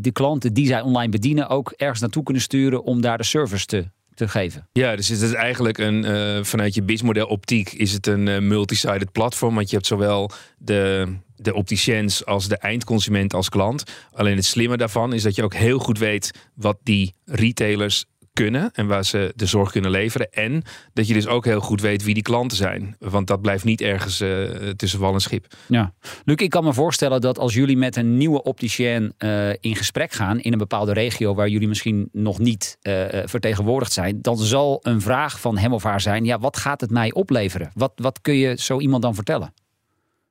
de 0.00 0.10
klanten 0.12 0.52
die 0.52 0.66
zij 0.66 0.80
online 0.80 1.10
bedienen 1.10 1.48
ook 1.48 1.72
ergens 1.76 2.00
naartoe 2.00 2.22
kunnen 2.22 2.42
sturen 2.42 2.82
om 2.82 3.00
daar 3.00 3.18
de 3.18 3.24
service 3.24 3.66
te 3.66 3.86
te 4.16 4.28
geven. 4.28 4.68
Ja, 4.72 4.96
dus 4.96 5.08
het 5.08 5.20
is 5.20 5.32
eigenlijk 5.32 5.78
een, 5.78 6.04
uh, 6.04 6.44
vanuit 6.44 6.74
je 6.74 6.82
businessmodel 6.82 7.26
optiek 7.26 7.72
is 7.72 7.92
het 7.92 8.06
een 8.06 8.26
uh, 8.26 8.38
multi-sided 8.38 9.12
platform. 9.12 9.54
Want 9.54 9.70
je 9.70 9.76
hebt 9.76 9.88
zowel 9.88 10.30
de, 10.58 11.12
de 11.36 11.54
opticiens 11.54 12.24
als 12.24 12.48
de 12.48 12.56
eindconsument 12.56 13.34
als 13.34 13.48
klant. 13.48 13.82
Alleen 14.12 14.36
het 14.36 14.44
slimme 14.44 14.76
daarvan 14.76 15.12
is 15.12 15.22
dat 15.22 15.34
je 15.34 15.42
ook 15.42 15.54
heel 15.54 15.78
goed 15.78 15.98
weet 15.98 16.30
wat 16.54 16.78
die 16.82 17.14
retailers 17.24 18.04
kunnen 18.36 18.70
en 18.72 18.86
waar 18.86 19.04
ze 19.04 19.32
de 19.36 19.46
zorg 19.46 19.70
kunnen 19.70 19.90
leveren. 19.90 20.32
En 20.32 20.62
dat 20.92 21.08
je 21.08 21.14
dus 21.14 21.26
ook 21.26 21.44
heel 21.44 21.60
goed 21.60 21.80
weet 21.80 22.04
wie 22.04 22.14
die 22.14 22.22
klanten 22.22 22.56
zijn. 22.56 22.96
Want 22.98 23.26
dat 23.26 23.40
blijft 23.40 23.64
niet 23.64 23.80
ergens 23.80 24.20
uh, 24.20 24.48
tussen 24.76 25.00
wal 25.00 25.14
en 25.14 25.20
schip. 25.20 25.46
Ja. 25.68 25.92
Luc, 26.24 26.36
ik 26.36 26.50
kan 26.50 26.64
me 26.64 26.72
voorstellen 26.72 27.20
dat 27.20 27.38
als 27.38 27.54
jullie 27.54 27.76
met 27.76 27.96
een 27.96 28.16
nieuwe 28.16 28.42
opticien 28.42 29.14
uh, 29.18 29.48
in 29.48 29.76
gesprek 29.76 30.12
gaan 30.12 30.40
in 30.40 30.52
een 30.52 30.58
bepaalde 30.58 30.92
regio 30.92 31.34
waar 31.34 31.48
jullie 31.48 31.68
misschien 31.68 32.08
nog 32.12 32.38
niet 32.38 32.78
uh, 32.82 33.04
vertegenwoordigd 33.24 33.92
zijn, 33.92 34.22
dan 34.22 34.38
zal 34.38 34.78
een 34.82 35.00
vraag 35.00 35.40
van 35.40 35.58
hem 35.58 35.72
of 35.72 35.82
haar 35.82 36.00
zijn: 36.00 36.24
ja, 36.24 36.38
wat 36.38 36.56
gaat 36.56 36.80
het 36.80 36.90
mij 36.90 37.12
opleveren? 37.12 37.70
Wat, 37.74 37.92
wat 37.96 38.20
kun 38.20 38.34
je 38.34 38.54
zo 38.60 38.80
iemand 38.80 39.02
dan 39.02 39.14
vertellen? 39.14 39.52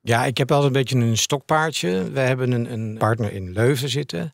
Ja, 0.00 0.24
ik 0.24 0.38
heb 0.38 0.48
wel 0.48 0.64
een 0.64 0.72
beetje 0.72 0.96
een 0.96 1.16
stokpaardje. 1.16 2.10
We 2.12 2.20
hebben 2.20 2.52
een, 2.52 2.72
een 2.72 2.96
partner 2.98 3.32
in 3.32 3.52
Leuven 3.52 3.88
zitten. 3.88 4.32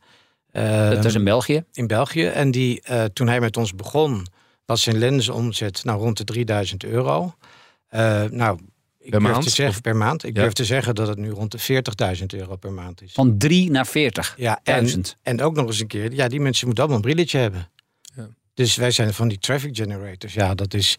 Uh, 0.52 0.90
dat 0.90 1.04
is 1.04 1.14
in 1.14 1.24
België? 1.24 1.64
In 1.72 1.86
België. 1.86 2.26
En 2.26 2.50
die, 2.50 2.82
uh, 2.90 3.04
toen 3.04 3.28
hij 3.28 3.40
met 3.40 3.56
ons 3.56 3.74
begon, 3.74 4.26
was 4.64 4.82
zijn 4.82 4.98
lensomzet 4.98 5.84
nou, 5.84 6.00
rond 6.00 6.16
de 6.16 6.24
3000 6.24 6.84
euro. 6.84 7.34
Uh, 7.90 8.24
nou, 8.24 8.58
ik 8.98 9.10
per 9.10 9.20
durf 9.20 9.32
maand? 9.32 9.44
te 9.44 9.50
zeggen 9.50 9.82
per 9.82 9.96
maand. 9.96 10.24
Ik 10.24 10.36
ja. 10.36 10.42
durf 10.42 10.52
te 10.52 10.64
zeggen 10.64 10.94
dat 10.94 11.08
het 11.08 11.18
nu 11.18 11.30
rond 11.30 11.52
de 11.66 11.82
40.000 12.18 12.24
euro 12.26 12.56
per 12.56 12.72
maand 12.72 13.02
is. 13.02 13.12
Van 13.12 13.38
3 13.38 13.70
naar 13.70 13.86
40. 13.86 14.34
Ja, 14.36 14.60
en, 14.62 15.04
en 15.22 15.42
ook 15.42 15.54
nog 15.54 15.66
eens 15.66 15.80
een 15.80 15.86
keer, 15.86 16.12
ja, 16.12 16.28
die 16.28 16.40
mensen 16.40 16.66
moeten 16.66 16.84
allemaal 16.84 17.02
een 17.02 17.10
brilletje 17.10 17.38
hebben. 17.38 17.68
Ja. 18.14 18.28
Dus 18.54 18.76
wij 18.76 18.90
zijn 18.90 19.14
van 19.14 19.28
die 19.28 19.38
traffic 19.38 19.76
generators. 19.76 20.34
Ja, 20.34 20.54
dat 20.54 20.74
is, 20.74 20.94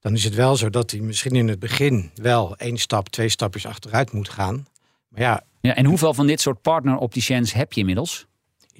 dan 0.00 0.14
is 0.14 0.24
het 0.24 0.34
wel 0.34 0.56
zo 0.56 0.70
dat 0.70 0.90
hij 0.90 1.00
misschien 1.00 1.34
in 1.34 1.48
het 1.48 1.58
begin 1.58 2.10
wel 2.14 2.56
één 2.56 2.76
stap, 2.76 3.08
twee 3.08 3.28
stapjes 3.28 3.66
achteruit 3.66 4.12
moet 4.12 4.28
gaan. 4.28 4.66
Maar 5.08 5.20
ja. 5.20 5.42
ja 5.60 5.74
en 5.74 5.84
hoeveel 5.84 6.14
van 6.14 6.26
dit 6.26 6.40
soort 6.40 6.62
partner 6.62 6.96
opticiens 6.96 7.52
heb 7.52 7.72
je 7.72 7.80
inmiddels? 7.80 8.26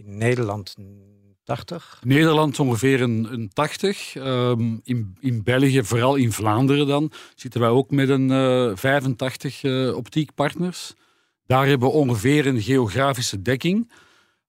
In 0.04 0.18
Nederland 0.18 0.76
80. 1.44 2.00
Nederland 2.04 2.58
ongeveer 2.60 3.00
een, 3.00 3.32
een 3.32 3.50
80. 3.52 4.14
Um, 4.14 4.80
in, 4.84 5.16
in 5.20 5.42
België, 5.42 5.84
vooral 5.84 6.14
in 6.14 6.32
Vlaanderen 6.32 6.86
dan, 6.86 7.12
zitten 7.34 7.60
wij 7.60 7.70
ook 7.70 7.90
met 7.90 8.08
een 8.08 8.30
uh, 8.30 8.76
85 8.76 9.62
uh, 9.62 9.96
optiekpartners. 9.96 10.94
Daar 11.46 11.66
hebben 11.66 11.88
we 11.88 11.94
ongeveer 11.94 12.46
een 12.46 12.62
geografische 12.62 13.42
dekking. 13.42 13.92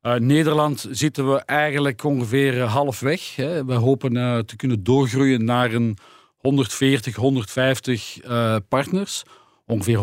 Uh, 0.02 0.16
Nederland 0.16 0.88
zitten 0.92 1.32
we 1.32 1.38
eigenlijk 1.40 2.04
ongeveer 2.04 2.62
halfweg. 2.62 3.36
Hè. 3.36 3.66
We 3.66 3.74
hopen 3.74 4.14
te 4.46 4.56
kunnen 4.56 4.84
doorgroeien 4.84 5.46
naar 5.46 5.74
een 5.74 5.98
140, 6.38 7.16
150 7.16 8.24
uh, 8.26 8.56
partners. 8.70 9.24
Ongeveer 9.66 10.00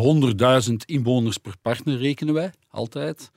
100.000 0.69 0.75
inwoners 0.85 1.39
per 1.39 1.55
partner 1.63 1.97
rekenen 1.97 2.35
wij 2.35 2.53
altijd. 2.69 3.31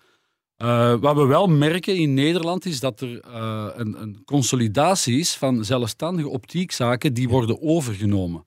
Uh, 0.61 0.93
wat 0.99 1.15
we 1.15 1.25
wel 1.25 1.47
merken 1.47 1.95
in 1.95 2.13
Nederland 2.13 2.65
is 2.65 2.79
dat 2.79 3.01
er 3.01 3.21
uh, 3.27 3.67
een, 3.75 4.01
een, 4.01 4.21
consolidatie 4.25 5.19
is 5.19 5.33
van 5.33 5.65
zelfstandige 5.65 6.27
optiekzaken 6.27 7.13
die 7.13 7.29
worden 7.29 7.61
overgenomen. 7.61 8.45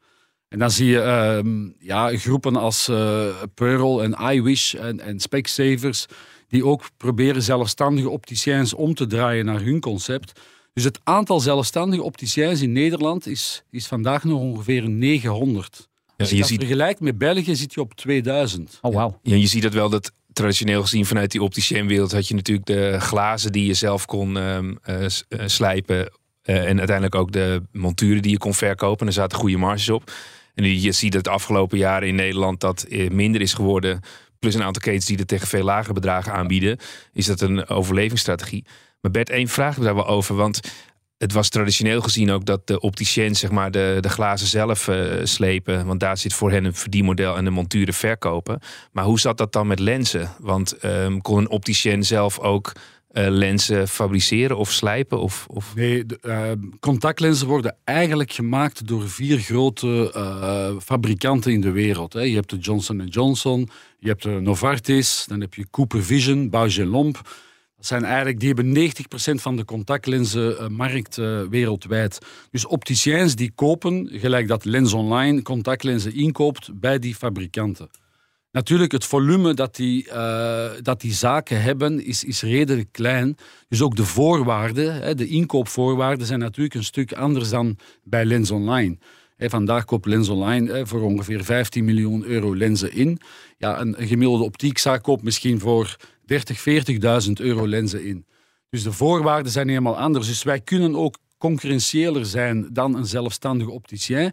En 0.49 0.59
dan 0.59 0.71
zie 0.71 0.87
je 0.87 1.43
uh, 1.45 1.71
ja, 1.79 2.17
groepen 2.17 2.57
als 2.57 2.89
uh, 2.89 3.27
Pearl 3.55 4.03
en 4.03 4.35
iWish 4.35 4.75
en, 4.75 5.01
en 5.01 5.21
Specsavers 5.21 6.07
die 6.49 6.65
ook 6.65 6.89
proberen 6.97 7.43
zelfstandige 7.43 8.09
opticiens 8.09 8.75
om 8.75 8.95
te 8.95 9.07
draaien 9.07 9.45
naar 9.45 9.61
hun 9.61 9.81
concept. 9.81 10.41
Dus 10.73 10.85
het 10.85 11.01
aantal 11.03 11.41
zelfstandige 11.41 12.03
opticiens 12.03 12.63
in 12.63 12.73
Nederland 12.73 13.27
is, 13.27 13.63
is 13.71 13.87
vandaag 13.87 14.25
nog 14.25 14.41
ongeveer 14.41 14.89
900. 14.89 15.89
Ja, 16.07 16.15
Als 16.17 16.29
je, 16.29 16.35
je 16.35 16.41
dat 16.41 16.51
ziet... 16.51 16.59
vergelijkt 16.59 17.01
met 17.01 17.19
België 17.19 17.57
zit 17.57 17.75
je 17.75 17.81
op 17.81 17.95
2000. 17.95 18.79
Oh, 18.83 18.95
wow. 18.95 19.15
Ja, 19.23 19.37
je 19.37 19.47
ziet 19.47 19.63
dat 19.63 19.73
wel 19.73 19.89
dat 19.89 20.13
traditioneel 20.35 20.83
gezien 20.83 21.07
vanuit 21.07 21.31
die 21.31 21.43
opticienwereld 21.43 22.13
had 22.13 22.29
je 22.29 22.35
natuurlijk 22.35 22.67
de 22.67 22.97
glazen 23.01 23.53
die 23.53 23.67
je 23.67 23.75
zelf 23.75 24.07
kon 24.07 24.37
um, 24.37 24.79
uh, 24.87 25.07
slijpen. 25.47 25.99
Uh, 26.45 26.69
en 26.69 26.79
uiteindelijk 26.79 27.15
ook 27.15 27.33
de 27.33 27.63
monturen 27.73 28.23
die 28.23 28.31
je 28.31 28.39
kon 28.39 28.55
verkopen. 28.55 29.07
Er 29.07 29.13
zaten 29.13 29.39
goede 29.39 29.57
marges 29.57 29.91
op. 29.91 30.13
En 30.55 30.81
je 30.81 30.93
ziet 30.93 31.13
dat 31.13 31.25
de 31.25 31.31
afgelopen 31.31 31.79
jaren 31.79 32.09
in 32.09 32.15
Nederland 32.15 32.61
dat 32.61 32.87
minder 33.09 33.41
is 33.41 33.55
geworden. 33.55 34.01
Plus 34.39 34.55
een 34.55 34.63
aantal 34.63 34.83
ketens 34.83 35.07
die 35.07 35.19
er 35.19 35.27
tegen 35.27 35.49
veel 35.49 35.65
lagere 35.65 35.93
bedragen 35.93 36.33
aanbieden. 36.33 36.79
Is 37.13 37.27
dat 37.27 37.41
een 37.41 37.69
overlevingsstrategie. 37.69 38.65
Maar 39.01 39.11
Bert, 39.11 39.31
één 39.31 39.49
vraag 39.49 39.79
daar 39.79 39.95
wel 39.95 40.07
over. 40.07 40.35
Want 40.35 40.61
het 41.19 41.33
was 41.33 41.49
traditioneel 41.49 42.01
gezien 42.01 42.31
ook 42.31 42.45
dat 42.45 42.67
de 42.67 42.81
opticiens 42.81 43.39
zeg 43.39 43.51
maar, 43.51 43.71
de, 43.71 43.99
de 44.01 44.09
glazen 44.09 44.47
zelf 44.47 44.89
uh, 44.89 45.21
slepen. 45.23 45.87
Want 45.87 46.01
daar 46.01 46.19
zit 46.19 46.35
voor 46.35 46.51
hen 46.51 46.65
een 46.65 46.75
verdienmodel 46.75 47.37
en 47.37 47.45
de 47.45 47.51
monturen 47.51 47.95
verkopen. 47.95 48.61
Maar 48.93 49.05
hoe 49.05 49.21
zat 49.21 49.39
dat 49.39 49.53
dan 49.53 49.67
met 49.67 49.79
lenzen? 49.79 50.31
Want 50.39 50.85
um, 50.85 51.21
kon 51.21 51.39
een 51.39 51.49
opticien 51.49 52.05
zelf 52.05 52.39
ook 52.39 52.73
uh, 53.13 53.27
lenzen 53.29 53.89
fabriceren 53.89 54.57
of 54.57 54.71
slijpen? 54.71 55.21
Of, 55.21 55.47
of... 55.49 55.75
Nee, 55.75 56.07
de, 56.07 56.19
uh, 56.23 56.51
contactlenzen 56.81 57.47
worden 57.47 57.77
eigenlijk 57.85 58.33
gemaakt 58.33 58.87
door 58.87 59.09
vier 59.09 59.39
grote 59.39 60.79
fabrikanten 60.83 61.53
in 61.53 61.61
de 61.61 61.71
wereld. 61.71 62.13
Hè. 62.13 62.21
Je 62.21 62.35
hebt 62.35 62.51
de 62.51 62.59
Johnson 62.59 63.07
Johnson, 63.07 63.69
je 63.99 64.09
hebt 64.09 64.23
de 64.23 64.41
Novartis, 64.41 65.25
dan 65.29 65.41
heb 65.41 65.55
je 65.55 65.67
Cooper 65.71 66.05
Vision, 66.05 66.51
Bausch 66.51 66.79
Lomb 66.79 67.21
zijn 67.87 68.05
eigenlijk, 68.05 68.41
die 68.41 68.53
hebben 68.55 68.93
90% 69.39 69.43
van 69.43 69.57
de 69.57 69.65
contactlenzenmarkt 69.65 71.17
uh, 71.17 71.41
wereldwijd. 71.51 72.19
Dus 72.51 72.67
opticiens 72.67 73.35
die 73.35 73.53
kopen, 73.55 74.09
gelijk 74.13 74.49
dat 74.49 74.65
Lens 74.65 74.93
Online 74.93 75.43
contactlenzen 75.43 76.15
inkoopt 76.15 76.81
bij 76.81 76.99
die 76.99 77.15
fabrikanten. 77.15 77.89
Natuurlijk, 78.51 78.93
het 78.93 79.05
volume 79.05 79.55
dat 79.55 79.77
die, 79.77 80.07
uh, 80.07 80.71
dat 80.83 81.01
die 81.01 81.13
zaken 81.13 81.63
hebben 81.63 82.05
is, 82.05 82.25
is 82.25 82.43
redelijk 82.43 82.89
klein. 82.93 83.37
Dus 83.69 83.83
ook 83.83 83.97
de 83.97 84.05
voorwaarden, 84.05 84.95
hè, 84.95 85.15
de 85.15 85.27
inkoopvoorwaarden 85.27 86.27
zijn 86.27 86.39
natuurlijk 86.39 86.75
een 86.75 86.85
stuk 86.85 87.13
anders 87.13 87.49
dan 87.51 87.77
bij 88.05 88.25
Lens 88.25 88.51
Online. 88.51 88.97
Vandaag 89.39 89.85
koopt 89.85 90.07
Lens 90.07 90.29
Online 90.29 90.87
voor 90.87 91.03
ongeveer 91.03 91.45
15 91.45 91.85
miljoen 91.85 92.25
euro 92.25 92.57
lenzen 92.57 92.93
in. 92.93 93.19
Ja, 93.59 93.81
een 93.81 93.97
gemiddelde 93.99 94.45
optiekzaak 94.45 95.03
koopt 95.03 95.23
misschien 95.23 95.61
voor 95.61 95.97
30, 96.27 96.65
40.000 97.27 97.33
euro 97.33 97.69
lenzen 97.69 98.05
in. 98.05 98.27
Dus 98.71 98.83
de 98.83 98.93
voorwaarden 98.93 99.53
zijn 99.53 99.69
helemaal 99.69 99.99
anders. 99.99 100.27
Dus 100.27 100.43
wij 100.43 100.61
kunnen 100.61 100.97
ook 100.97 101.19
concurrentieeler 101.39 102.27
zijn 102.27 102.69
dan 102.73 102.97
een 102.97 103.07
zelfstandige 103.07 103.71
opticien 103.71 104.33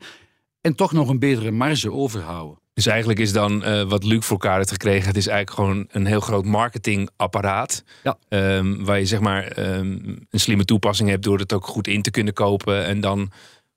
en 0.61 0.75
toch 0.75 0.91
nog 0.91 1.09
een 1.09 1.19
betere 1.19 1.51
marge 1.51 1.91
overhouden. 1.91 2.59
Dus 2.73 2.85
eigenlijk 2.85 3.19
is 3.19 3.33
dan 3.33 3.67
uh, 3.67 3.83
wat 3.83 4.03
Luc 4.03 4.25
voor 4.25 4.39
elkaar 4.39 4.57
heeft 4.57 4.71
gekregen, 4.71 5.07
het 5.07 5.17
is 5.17 5.27
eigenlijk 5.27 5.59
gewoon 5.59 5.87
een 5.91 6.05
heel 6.05 6.19
groot 6.19 6.45
marketingapparaat. 6.45 7.83
Ja. 8.03 8.17
Um, 8.57 8.85
waar 8.85 8.99
je 8.99 9.05
zeg 9.05 9.19
maar 9.19 9.75
um, 9.77 10.25
een 10.29 10.39
slimme 10.39 10.65
toepassing 10.65 11.09
hebt 11.09 11.23
door 11.23 11.39
het 11.39 11.53
ook 11.53 11.65
goed 11.65 11.87
in 11.87 12.01
te 12.01 12.11
kunnen 12.11 12.33
kopen 12.33 12.85
en 12.85 13.01
dan 13.01 13.31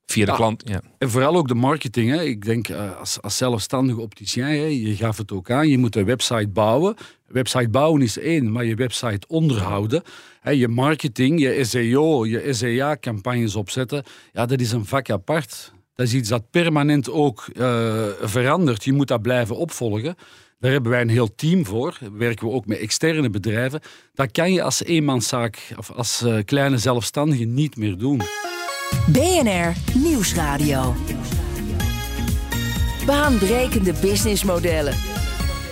via 0.06 0.24
de 0.24 0.30
ja. 0.30 0.36
klant. 0.36 0.62
Ja. 0.66 0.80
En 0.98 1.10
vooral 1.10 1.36
ook 1.36 1.48
de 1.48 1.54
marketing. 1.54 2.10
Hè. 2.10 2.22
Ik 2.22 2.44
denk 2.44 2.68
uh, 2.68 2.98
als, 2.98 3.22
als 3.22 3.36
zelfstandige 3.36 4.00
opticien, 4.00 4.44
hè, 4.44 4.52
je 4.52 4.96
gaf 4.96 5.16
het 5.16 5.32
ook 5.32 5.50
aan, 5.50 5.68
je 5.68 5.78
moet 5.78 5.96
een 5.96 6.04
website 6.04 6.48
bouwen. 6.48 6.96
Website 7.34 7.68
bouwen 7.68 8.02
is 8.02 8.18
één, 8.18 8.52
maar 8.52 8.64
je 8.64 8.74
website 8.74 9.26
onderhouden, 9.28 10.02
hè, 10.40 10.50
je 10.50 10.68
marketing, 10.68 11.40
je 11.40 11.64
SEO, 11.64 12.26
je 12.26 12.52
SEA-campagnes 12.52 13.54
opzetten, 13.54 14.04
ja, 14.32 14.46
dat 14.46 14.60
is 14.60 14.72
een 14.72 14.86
vak 14.86 15.10
apart. 15.10 15.72
Dat 15.94 16.06
is 16.06 16.14
iets 16.14 16.28
dat 16.28 16.50
permanent 16.50 17.10
ook 17.10 17.46
uh, 17.52 18.02
verandert. 18.20 18.84
Je 18.84 18.92
moet 18.92 19.08
dat 19.08 19.22
blijven 19.22 19.56
opvolgen. 19.56 20.16
Daar 20.58 20.72
hebben 20.72 20.90
wij 20.90 21.00
een 21.00 21.08
heel 21.08 21.34
team 21.34 21.66
voor. 21.66 21.98
Werken 22.12 22.46
we 22.46 22.52
ook 22.52 22.66
met 22.66 22.78
externe 22.78 23.30
bedrijven. 23.30 23.80
Dat 24.14 24.30
kan 24.30 24.52
je 24.52 24.62
als 24.62 24.84
eenmanszaak 24.84 25.72
of 25.76 25.90
als 25.90 26.22
uh, 26.22 26.38
kleine 26.44 26.78
zelfstandige 26.78 27.44
niet 27.44 27.76
meer 27.76 27.98
doen. 27.98 28.22
BNR 29.06 29.72
Nieuwsradio. 29.94 30.94
Baanbrekende 33.06 33.92
businessmodellen. 34.00 35.13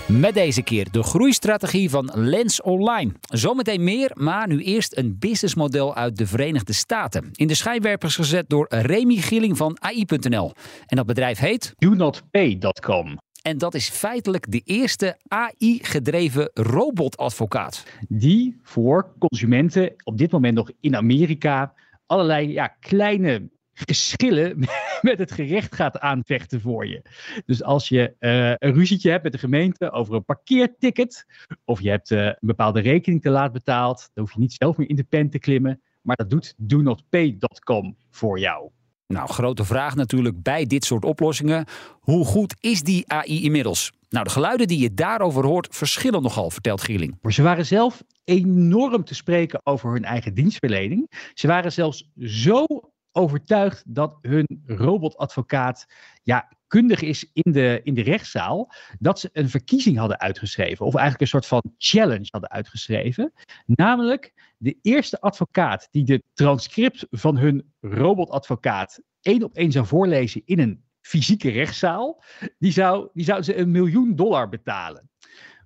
Met 0.09 0.35
deze 0.35 0.63
keer 0.63 0.91
de 0.91 1.03
groeistrategie 1.03 1.91
van 1.91 2.11
Lens 2.15 2.63
Online. 2.63 3.13
Zometeen 3.21 3.85
meer, 3.85 4.11
maar 4.15 4.49
nu 4.49 4.63
eerst 4.63 4.97
een 4.97 5.19
businessmodel 5.19 5.95
uit 5.95 6.17
de 6.17 6.27
Verenigde 6.27 6.73
Staten. 6.73 7.29
In 7.33 7.47
de 7.47 7.55
schijnwerpers 7.55 8.15
gezet 8.15 8.49
door 8.49 8.67
Remy 8.69 9.17
Gilling 9.17 9.57
van 9.57 9.77
AI.nl. 9.81 10.53
En 10.87 10.97
dat 10.97 11.07
bedrijf 11.07 11.39
heet 11.39 11.75
DoNotPay.com. 11.77 13.19
En 13.43 13.59
dat 13.59 13.75
is 13.75 13.89
feitelijk 13.89 14.51
de 14.51 14.61
eerste 14.65 15.19
AI-gedreven 15.29 16.51
robotadvocaat. 16.55 17.85
Die 18.09 18.61
voor 18.63 19.13
consumenten 19.19 19.95
op 20.05 20.19
dit 20.19 20.31
moment 20.31 20.55
nog 20.55 20.71
in 20.81 20.97
Amerika 20.97 21.75
allerlei 22.07 22.53
ja, 22.53 22.67
kleine 22.67 23.51
geschillen 23.75 24.59
met 25.11 25.19
het 25.19 25.33
gerecht 25.33 25.75
gaat 25.75 25.99
aanvechten 25.99 26.61
voor 26.61 26.87
je. 26.87 27.03
Dus 27.47 27.63
als 27.63 27.89
je 27.89 28.15
uh, 28.21 28.49
een 28.49 28.75
ruzietje 28.75 29.11
hebt 29.11 29.23
met 29.23 29.33
de 29.33 29.39
gemeente 29.39 29.91
over 29.91 30.15
een 30.15 30.25
parkeerticket, 30.25 31.27
of 31.65 31.81
je 31.81 31.91
hebt 31.91 32.11
uh, 32.11 32.25
een 32.25 32.37
bepaalde 32.41 32.81
rekening 32.81 33.23
te 33.23 33.31
laat 33.31 33.53
betaald, 33.53 34.11
dan 34.15 34.25
hoef 34.25 34.35
je 34.35 34.41
niet 34.41 34.57
zelf 34.59 34.77
meer 34.77 34.89
in 34.89 34.97
de 34.97 35.05
pen 35.05 35.31
te 35.31 35.39
klimmen, 35.39 35.81
maar 36.03 36.17
dat 36.17 36.31
doet 36.31 36.55
DoNotPay.com 36.57 37.97
voor 38.11 38.39
jou. 38.39 38.71
Nou, 39.07 39.29
grote 39.29 39.65
vraag 39.65 39.95
natuurlijk 39.95 40.43
bij 40.43 40.67
dit 40.67 40.85
soort 40.85 41.05
oplossingen. 41.05 41.65
Hoe 42.01 42.25
goed 42.25 42.55
is 42.61 42.83
die 42.83 43.13
AI 43.13 43.45
inmiddels? 43.45 43.93
Nou, 44.09 44.25
de 44.25 44.31
geluiden 44.31 44.67
die 44.69 44.79
je 44.79 44.95
daarover 44.95 45.45
hoort 45.45 45.77
verschillen 45.77 46.23
nogal, 46.23 46.51
vertelt 46.51 46.83
Gieling. 46.83 47.19
Maar 47.23 47.33
ze 47.33 47.43
waren 47.43 47.67
zelf 47.67 48.03
enorm 48.25 49.05
te 49.05 49.15
spreken 49.15 49.61
over 49.63 49.93
hun 49.93 50.05
eigen 50.05 50.35
dienstverlening. 50.35 51.31
Ze 51.35 51.47
waren 51.47 51.73
zelfs 51.73 52.11
zo 52.19 52.67
overtuigd 53.13 53.83
dat 53.87 54.19
hun 54.21 54.63
robotadvocaat 54.67 55.87
ja, 56.23 56.49
kundig 56.67 57.03
is 57.03 57.31
in 57.33 57.53
de, 57.53 57.81
in 57.83 57.95
de 57.95 58.03
rechtszaal, 58.03 58.73
dat 58.99 59.21
ze 59.21 59.31
een 59.33 59.49
verkiezing 59.49 59.99
hadden 59.99 60.21
uitgeschreven, 60.21 60.87
of 60.87 60.95
eigenlijk 60.95 61.21
een 61.21 61.41
soort 61.41 61.47
van 61.47 61.75
challenge 61.79 62.27
hadden 62.31 62.51
uitgeschreven. 62.51 63.33
Namelijk 63.67 64.53
de 64.57 64.79
eerste 64.83 65.21
advocaat 65.21 65.89
die 65.91 66.05
de 66.05 66.23
transcript 66.33 67.07
van 67.11 67.37
hun 67.37 67.73
robotadvocaat 67.81 69.01
één 69.21 69.43
op 69.43 69.55
één 69.55 69.73
zou 69.73 69.87
voorlezen 69.87 70.43
in 70.45 70.59
een 70.59 70.85
fysieke 71.01 71.51
rechtszaal, 71.51 72.23
die 72.59 72.73
zou, 72.73 73.09
die 73.13 73.25
zou 73.25 73.43
ze 73.43 73.57
een 73.57 73.71
miljoen 73.71 74.17
dollar 74.17 74.49
betalen. 74.49 75.11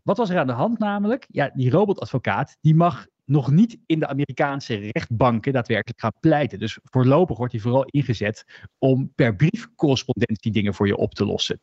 Wat 0.06 0.16
was 0.16 0.30
er 0.30 0.38
aan 0.38 0.46
de 0.46 0.52
hand 0.52 0.78
namelijk? 0.78 1.26
Ja, 1.28 1.50
die 1.54 1.70
robotadvocaat 1.70 2.56
die 2.60 2.74
mag 2.74 3.06
nog 3.24 3.50
niet 3.50 3.78
in 3.86 3.98
de 3.98 4.06
Amerikaanse 4.06 4.90
rechtbanken 4.92 5.52
daadwerkelijk 5.52 6.00
gaan 6.00 6.12
pleiten. 6.20 6.58
Dus 6.58 6.78
voorlopig 6.82 7.36
wordt 7.36 7.52
hij 7.52 7.62
vooral 7.62 7.84
ingezet 7.84 8.44
om 8.78 9.12
per 9.14 9.36
briefcorrespondentie 9.36 10.52
dingen 10.52 10.74
voor 10.74 10.86
je 10.86 10.96
op 10.96 11.14
te 11.14 11.24
lossen. 11.24 11.60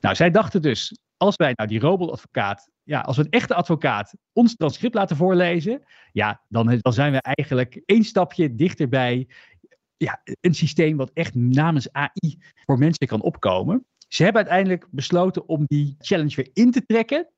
Nou, 0.00 0.14
zij 0.14 0.30
dachten 0.30 0.62
dus, 0.62 0.98
als 1.16 1.36
wij 1.36 1.52
nou 1.54 1.68
die 1.68 1.80
robotadvocaat, 1.80 2.70
ja, 2.82 3.00
als 3.00 3.16
we 3.16 3.22
een 3.22 3.30
echte 3.30 3.54
advocaat 3.54 4.14
ons 4.32 4.56
transcript 4.56 4.94
laten 4.94 5.16
voorlezen, 5.16 5.82
ja, 6.12 6.40
dan, 6.48 6.78
dan 6.80 6.92
zijn 6.92 7.12
we 7.12 7.20
eigenlijk 7.20 7.82
één 7.86 8.04
stapje 8.04 8.54
dichterbij 8.54 9.28
ja, 9.96 10.20
een 10.40 10.54
systeem 10.54 10.96
wat 10.96 11.10
echt 11.12 11.34
namens 11.34 11.92
AI 11.92 12.38
voor 12.64 12.78
mensen 12.78 13.06
kan 13.06 13.22
opkomen. 13.22 13.86
Ze 14.08 14.22
hebben 14.22 14.42
uiteindelijk 14.42 14.86
besloten 14.90 15.48
om 15.48 15.64
die 15.66 15.94
challenge 15.98 16.34
weer 16.36 16.50
in 16.52 16.70
te 16.70 16.86
trekken. 16.86 17.28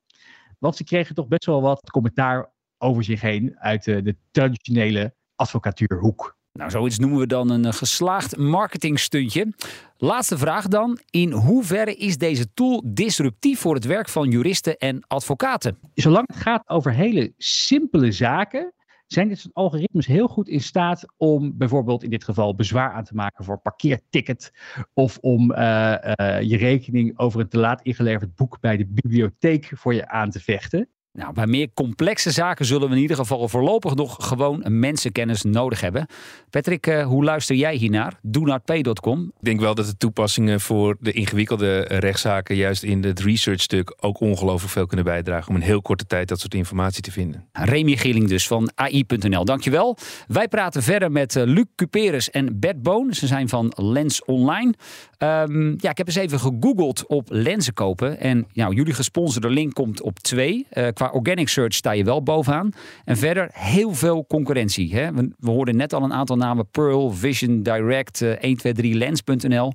Want 0.57 0.75
ze 0.75 0.83
kregen 0.83 1.15
toch 1.15 1.27
best 1.27 1.45
wel 1.45 1.61
wat 1.61 1.91
commentaar 1.91 2.51
over 2.77 3.03
zich 3.03 3.21
heen 3.21 3.57
uit 3.59 3.83
de, 3.83 4.01
de 4.01 4.15
traditionele 4.31 5.15
advocatuurhoek. 5.35 6.35
Nou, 6.57 6.69
zoiets 6.69 6.99
noemen 6.99 7.19
we 7.19 7.27
dan 7.27 7.49
een 7.49 7.65
eh, 7.65 7.73
geslaagd 7.73 8.37
marketingstuntje. 8.37 9.53
Laatste 9.97 10.37
vraag 10.37 10.67
dan. 10.67 10.99
In 11.09 11.31
hoeverre 11.31 11.95
is 11.95 12.17
deze 12.17 12.53
tool 12.53 12.83
disruptief 12.85 13.59
voor 13.59 13.75
het 13.75 13.85
werk 13.85 14.09
van 14.09 14.29
juristen 14.29 14.77
en 14.77 15.07
advocaten? 15.07 15.77
Zolang 15.93 16.27
het 16.27 16.35
gaat 16.35 16.69
over 16.69 16.93
hele 16.93 17.33
simpele 17.37 18.11
zaken, 18.11 18.73
zijn 19.07 19.27
dit 19.27 19.39
soort 19.39 19.53
algoritmes 19.53 20.05
heel 20.05 20.27
goed 20.27 20.47
in 20.47 20.61
staat 20.61 21.05
om 21.17 21.57
bijvoorbeeld 21.57 22.03
in 22.03 22.09
dit 22.09 22.23
geval 22.23 22.55
bezwaar 22.55 22.91
aan 22.91 23.03
te 23.03 23.15
maken 23.15 23.45
voor 23.45 23.59
parkeerticket 23.59 24.53
of 24.93 25.17
om 25.17 25.51
uh, 25.51 25.57
uh, 25.57 26.41
je 26.41 26.57
rekening 26.57 27.19
over 27.19 27.39
een 27.39 27.49
te 27.49 27.57
laat 27.59 27.81
ingeleverd 27.81 28.35
boek 28.35 28.59
bij 28.59 28.77
de 28.77 28.85
bibliotheek 28.85 29.71
voor 29.73 29.93
je 29.93 30.07
aan 30.07 30.29
te 30.29 30.39
vechten. 30.39 30.89
Nou, 31.17 31.33
bij 31.33 31.47
meer 31.47 31.67
complexe 31.73 32.31
zaken 32.31 32.65
zullen 32.65 32.89
we 32.89 32.95
in 32.95 33.01
ieder 33.01 33.17
geval 33.17 33.47
voorlopig 33.47 33.95
nog 33.95 34.15
gewoon 34.19 34.59
een 34.65 34.79
mensenkennis 34.79 35.41
nodig 35.41 35.81
hebben. 35.81 36.07
Patrick, 36.49 36.87
uh, 36.87 37.05
hoe 37.05 37.23
luister 37.23 37.55
jij 37.55 37.75
hiernaar? 37.75 38.19
DoNotPay.com. 38.21 39.23
Ik 39.23 39.45
denk 39.45 39.59
wel 39.59 39.75
dat 39.75 39.85
de 39.85 39.97
toepassingen 39.97 40.61
voor 40.61 40.97
de 40.99 41.11
ingewikkelde 41.11 41.79
rechtszaken, 41.79 42.55
juist 42.55 42.83
in 42.83 43.03
het 43.03 43.19
research-stuk, 43.19 43.95
ook 43.99 44.19
ongelooflijk 44.19 44.71
veel 44.71 44.85
kunnen 44.85 45.05
bijdragen 45.05 45.49
om 45.49 45.55
in 45.55 45.61
heel 45.61 45.81
korte 45.81 46.05
tijd 46.05 46.27
dat 46.27 46.39
soort 46.39 46.53
informatie 46.53 47.01
te 47.01 47.11
vinden. 47.11 47.47
Remy 47.51 47.95
Gilling 47.95 48.27
dus 48.27 48.47
van 48.47 48.71
AI.nl. 48.75 49.45
Dankjewel. 49.45 49.97
Wij 50.27 50.47
praten 50.47 50.83
verder 50.83 51.11
met 51.11 51.35
uh, 51.35 51.43
Luc 51.43 51.65
Cuperus 51.75 52.29
en 52.29 52.59
Bert 52.59 52.81
Boon. 52.81 53.13
Ze 53.13 53.27
zijn 53.27 53.49
van 53.49 53.73
Lens 53.75 54.25
Online. 54.25 54.73
Um, 55.17 55.75
ja, 55.77 55.89
ik 55.89 55.97
heb 55.97 56.07
eens 56.07 56.15
even 56.15 56.39
gegoogeld 56.39 57.07
op 57.07 57.27
lenzen 57.29 57.73
kopen. 57.73 58.19
En 58.19 58.47
nou, 58.53 58.73
jullie 58.75 58.93
gesponsorde 58.93 59.49
link 59.49 59.73
komt 59.73 60.01
op 60.01 60.19
twee. 60.19 60.67
Uh, 60.73 60.87
qua 60.93 61.09
organic 61.09 61.49
search 61.49 61.73
sta 61.73 61.91
je 61.91 62.03
wel 62.03 62.23
bovenaan. 62.23 62.71
En 63.05 63.17
verder 63.17 63.49
heel 63.51 63.93
veel 63.93 64.25
concurrentie. 64.27 64.95
Hè? 64.95 65.13
We, 65.13 65.31
we 65.39 65.49
hoorden 65.49 65.75
net 65.75 65.93
al 65.93 66.03
een 66.03 66.13
aantal 66.13 66.35
namen. 66.35 66.69
Pearl, 66.69 67.11
Vision, 67.11 67.63
Direct, 67.63 68.21
uh, 68.21 68.33
123lens.nl. 68.33 69.73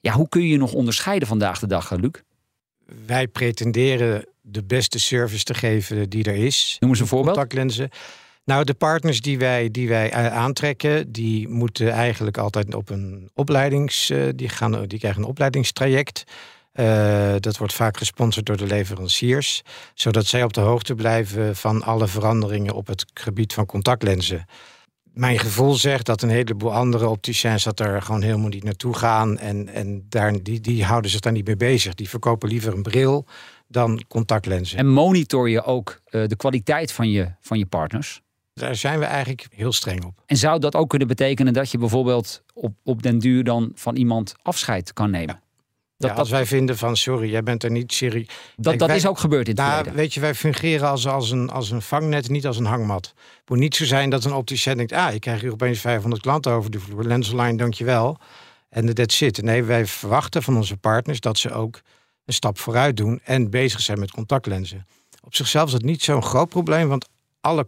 Ja, 0.00 0.12
hoe 0.12 0.28
kun 0.28 0.42
je 0.42 0.48
je 0.48 0.56
nog 0.56 0.72
onderscheiden 0.72 1.28
vandaag 1.28 1.58
de 1.58 1.66
dag, 1.66 1.90
Luc? 1.90 2.12
Wij 3.06 3.28
pretenderen 3.28 4.26
de 4.40 4.64
beste 4.64 4.98
service 4.98 5.44
te 5.44 5.54
geven 5.54 6.08
die 6.10 6.24
er 6.24 6.36
is. 6.36 6.76
Noem 6.80 6.90
eens 6.90 7.00
een 7.00 7.06
voorbeeld. 7.06 7.36
Contactlenzen. 7.36 7.90
Nou, 8.46 8.64
de 8.64 8.74
partners 8.74 9.20
die 9.20 9.38
wij, 9.38 9.70
die 9.70 9.88
wij 9.88 10.12
aantrekken, 10.30 11.12
die 11.12 11.48
moeten 11.48 11.90
eigenlijk 11.90 12.38
altijd 12.38 12.74
op 12.74 12.90
een 12.90 13.30
opleidings... 13.34 14.10
Uh, 14.10 14.28
die, 14.34 14.48
gaan, 14.48 14.86
die 14.86 14.98
krijgen 14.98 15.22
een 15.22 15.28
opleidingstraject. 15.28 16.24
Uh, 16.74 17.34
dat 17.38 17.56
wordt 17.56 17.72
vaak 17.72 17.96
gesponsord 17.96 18.46
door 18.46 18.56
de 18.56 18.66
leveranciers, 18.66 19.62
zodat 19.94 20.26
zij 20.26 20.42
op 20.42 20.52
de 20.52 20.60
hoogte 20.60 20.94
blijven 20.94 21.56
van 21.56 21.82
alle 21.82 22.06
veranderingen 22.06 22.74
op 22.74 22.86
het 22.86 23.04
gebied 23.14 23.52
van 23.52 23.66
contactlenzen. 23.66 24.46
Mijn 25.02 25.38
gevoel 25.38 25.74
zegt 25.74 26.06
dat 26.06 26.22
een 26.22 26.28
heleboel 26.28 26.72
andere 26.72 27.08
opticiens 27.08 27.64
dat 27.64 27.80
er 27.80 28.02
gewoon 28.02 28.22
helemaal 28.22 28.48
niet 28.48 28.64
naartoe 28.64 28.94
gaan 28.94 29.38
en, 29.38 29.68
en 29.68 30.06
daar, 30.08 30.42
die, 30.42 30.60
die 30.60 30.84
houden 30.84 31.10
zich 31.10 31.20
daar 31.20 31.32
niet 31.32 31.46
mee 31.46 31.56
bezig. 31.56 31.94
Die 31.94 32.08
verkopen 32.08 32.48
liever 32.48 32.72
een 32.72 32.82
bril 32.82 33.26
dan 33.68 34.04
contactlenzen. 34.08 34.78
En 34.78 34.88
monitor 34.88 35.48
je 35.48 35.62
ook 35.62 36.00
de 36.10 36.36
kwaliteit 36.36 36.92
van 36.92 37.10
je, 37.10 37.32
van 37.40 37.58
je 37.58 37.66
partners? 37.66 38.24
Daar 38.60 38.76
zijn 38.76 38.98
we 38.98 39.04
eigenlijk 39.04 39.46
heel 39.50 39.72
streng 39.72 40.04
op. 40.04 40.22
En 40.26 40.36
zou 40.36 40.58
dat 40.58 40.74
ook 40.74 40.88
kunnen 40.88 41.08
betekenen 41.08 41.52
dat 41.52 41.70
je 41.70 41.78
bijvoorbeeld 41.78 42.42
op, 42.54 42.72
op 42.84 43.02
den 43.02 43.18
duur 43.18 43.44
dan 43.44 43.70
van 43.74 43.96
iemand 43.96 44.34
afscheid 44.42 44.92
kan 44.92 45.10
nemen? 45.10 45.34
Ja. 45.34 45.40
Dat, 45.96 46.10
ja, 46.10 46.16
als 46.16 46.28
dat, 46.28 46.38
wij 46.38 46.46
vinden 46.46 46.78
van 46.78 46.96
sorry, 46.96 47.30
jij 47.30 47.42
bent 47.42 47.62
er 47.62 47.70
niet 47.70 47.92
serieus. 47.92 48.26
Dat, 48.56 48.78
dat 48.78 48.88
wij, 48.88 48.96
is 48.96 49.06
ook 49.06 49.18
gebeurd 49.18 49.48
in 49.48 49.54
het 49.54 49.60
nou, 49.60 49.74
verleden. 49.74 49.98
Weet 49.98 50.14
je, 50.14 50.20
wij 50.20 50.34
fungeren 50.34 50.88
als, 50.88 51.06
als, 51.06 51.30
een, 51.30 51.50
als 51.50 51.70
een 51.70 51.82
vangnet, 51.82 52.28
niet 52.28 52.46
als 52.46 52.58
een 52.58 52.64
hangmat. 52.64 53.06
Het 53.38 53.48
moet 53.48 53.58
niet 53.58 53.74
zo 53.74 53.84
zijn 53.84 54.10
dat 54.10 54.24
een 54.24 54.32
opticien 54.32 54.76
denkt... 54.76 54.92
ah, 54.92 55.14
ik 55.14 55.20
krijg 55.20 55.40
hier 55.40 55.52
opeens 55.52 55.80
500 55.80 56.22
klanten 56.22 56.52
over 56.52 56.70
de 56.70 56.80
vloer. 56.80 57.04
Lensline, 57.04 57.56
dankjewel. 57.56 58.18
En 58.68 58.86
dat 58.86 59.12
zit. 59.12 59.42
Nee, 59.42 59.62
wij 59.62 59.86
verwachten 59.86 60.42
van 60.42 60.56
onze 60.56 60.76
partners 60.76 61.20
dat 61.20 61.38
ze 61.38 61.52
ook 61.52 61.80
een 62.24 62.34
stap 62.34 62.58
vooruit 62.58 62.96
doen... 62.96 63.20
en 63.24 63.50
bezig 63.50 63.80
zijn 63.80 63.98
met 63.98 64.10
contactlenzen. 64.10 64.86
Op 65.22 65.34
zichzelf 65.34 65.66
is 65.66 65.72
dat 65.72 65.82
niet 65.82 66.02
zo'n 66.02 66.22
groot 66.22 66.48
probleem, 66.48 66.88
want 66.88 67.08
alle 67.40 67.66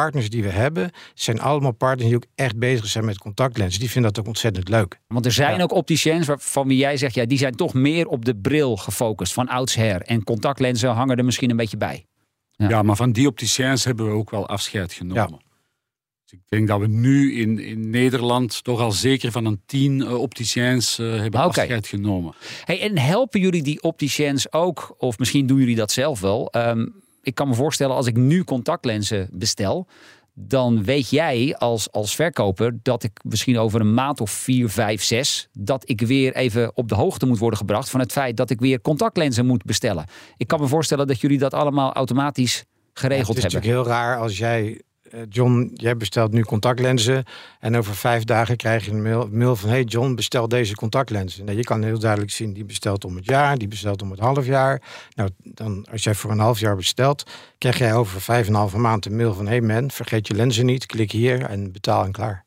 partners 0.00 0.30
die 0.30 0.42
we 0.42 0.48
hebben, 0.48 0.90
zijn 1.14 1.40
allemaal 1.40 1.72
partners 1.72 2.08
die 2.08 2.16
ook 2.16 2.26
echt 2.34 2.56
bezig 2.56 2.86
zijn 2.86 3.04
met 3.04 3.18
contactlenzen. 3.18 3.80
Die 3.80 3.90
vinden 3.90 4.12
dat 4.12 4.20
ook 4.20 4.28
ontzettend 4.28 4.68
leuk. 4.68 5.00
Want 5.06 5.26
er 5.26 5.32
zijn 5.32 5.56
ja. 5.56 5.62
ook 5.62 5.72
opticiens 5.72 6.28
van 6.38 6.68
wie 6.68 6.78
jij 6.78 6.96
zegt, 6.96 7.14
ja, 7.14 7.24
die 7.24 7.38
zijn 7.38 7.54
toch 7.54 7.74
meer 7.74 8.06
op 8.06 8.24
de 8.24 8.36
bril 8.36 8.76
gefocust 8.76 9.32
van 9.32 9.48
oudsher. 9.48 10.02
En 10.02 10.24
contactlenzen 10.24 10.90
hangen 10.90 11.16
er 11.16 11.24
misschien 11.24 11.50
een 11.50 11.56
beetje 11.56 11.76
bij. 11.76 12.06
Ja, 12.50 12.68
ja 12.68 12.82
maar 12.82 12.96
van 12.96 13.12
die 13.12 13.26
opticiens 13.26 13.84
hebben 13.84 14.06
we 14.06 14.12
ook 14.12 14.30
wel 14.30 14.48
afscheid 14.48 14.92
genomen. 14.92 15.30
Ja. 15.30 15.48
Dus 16.24 16.38
ik 16.38 16.40
denk 16.48 16.68
dat 16.68 16.80
we 16.80 16.86
nu 16.86 17.34
in, 17.34 17.58
in 17.58 17.90
Nederland 17.90 18.64
toch 18.64 18.80
al 18.80 18.92
zeker 18.92 19.32
van 19.32 19.44
een 19.44 19.60
tien 19.66 20.00
uh, 20.00 20.14
opticiens 20.14 20.98
uh, 20.98 21.10
hebben 21.10 21.26
okay. 21.26 21.46
afscheid 21.46 21.86
genomen. 21.86 22.34
Hey, 22.64 22.80
en 22.80 22.98
helpen 22.98 23.40
jullie 23.40 23.62
die 23.62 23.82
opticiens 23.82 24.52
ook, 24.52 24.94
of 24.98 25.18
misschien 25.18 25.46
doen 25.46 25.58
jullie 25.58 25.76
dat 25.76 25.92
zelf 25.92 26.20
wel... 26.20 26.54
Um, 26.56 27.08
ik 27.22 27.34
kan 27.34 27.48
me 27.48 27.54
voorstellen, 27.54 27.96
als 27.96 28.06
ik 28.06 28.16
nu 28.16 28.44
contactlenzen 28.44 29.28
bestel, 29.32 29.86
dan 30.34 30.84
weet 30.84 31.10
jij 31.10 31.56
als, 31.58 31.92
als 31.92 32.14
verkoper 32.14 32.78
dat 32.82 33.02
ik 33.02 33.20
misschien 33.24 33.58
over 33.58 33.80
een 33.80 33.94
maand 33.94 34.20
of 34.20 34.30
vier, 34.30 34.68
vijf, 34.68 35.02
zes, 35.02 35.48
dat 35.52 35.88
ik 35.88 36.00
weer 36.00 36.34
even 36.34 36.76
op 36.76 36.88
de 36.88 36.94
hoogte 36.94 37.26
moet 37.26 37.38
worden 37.38 37.58
gebracht 37.58 37.90
van 37.90 38.00
het 38.00 38.12
feit 38.12 38.36
dat 38.36 38.50
ik 38.50 38.60
weer 38.60 38.80
contactlenzen 38.80 39.46
moet 39.46 39.64
bestellen. 39.64 40.04
Ik 40.36 40.46
kan 40.46 40.60
me 40.60 40.66
voorstellen 40.66 41.06
dat 41.06 41.20
jullie 41.20 41.38
dat 41.38 41.54
allemaal 41.54 41.92
automatisch 41.92 42.64
geregeld 42.92 43.26
ja, 43.26 43.42
het 43.42 43.52
is 43.52 43.52
hebben. 43.52 43.60
Het 43.60 43.64
is 43.64 43.82
natuurlijk 43.82 43.88
heel 43.88 44.12
raar 44.12 44.18
als 44.18 44.38
jij 44.38 44.82
John, 45.28 45.70
jij 45.74 45.96
bestelt 45.96 46.32
nu 46.32 46.42
contactlenzen. 46.42 47.24
En 47.60 47.76
over 47.76 47.94
vijf 47.94 48.24
dagen 48.24 48.56
krijg 48.56 48.84
je 48.84 48.90
een 48.90 49.02
mail, 49.02 49.28
mail 49.32 49.56
van... 49.56 49.68
hey 49.68 49.82
John, 49.82 50.14
bestel 50.14 50.48
deze 50.48 50.74
contactlenzen. 50.74 51.44
Nou, 51.44 51.56
je 51.56 51.64
kan 51.64 51.82
heel 51.82 51.98
duidelijk 51.98 52.30
zien, 52.30 52.52
die 52.52 52.64
bestelt 52.64 53.04
om 53.04 53.16
het 53.16 53.24
jaar, 53.24 53.58
die 53.58 53.68
bestelt 53.68 54.02
om 54.02 54.10
het 54.10 54.20
half 54.20 54.46
jaar. 54.46 54.82
Nou, 55.14 55.30
dan, 55.42 55.86
als 55.90 56.04
jij 56.04 56.14
voor 56.14 56.30
een 56.30 56.38
half 56.38 56.60
jaar 56.60 56.76
bestelt, 56.76 57.30
krijg 57.58 57.78
jij 57.78 57.94
over 57.94 58.20
vijf 58.20 58.46
en 58.46 58.52
een 58.52 58.58
halve 58.58 58.78
maand 58.78 59.06
een 59.06 59.16
mail 59.16 59.34
van... 59.34 59.46
hey 59.46 59.60
man, 59.60 59.90
vergeet 59.90 60.26
je 60.26 60.34
lenzen 60.34 60.66
niet, 60.66 60.86
klik 60.86 61.12
hier 61.12 61.42
en 61.42 61.72
betaal 61.72 62.04
en 62.04 62.12
klaar. 62.12 62.44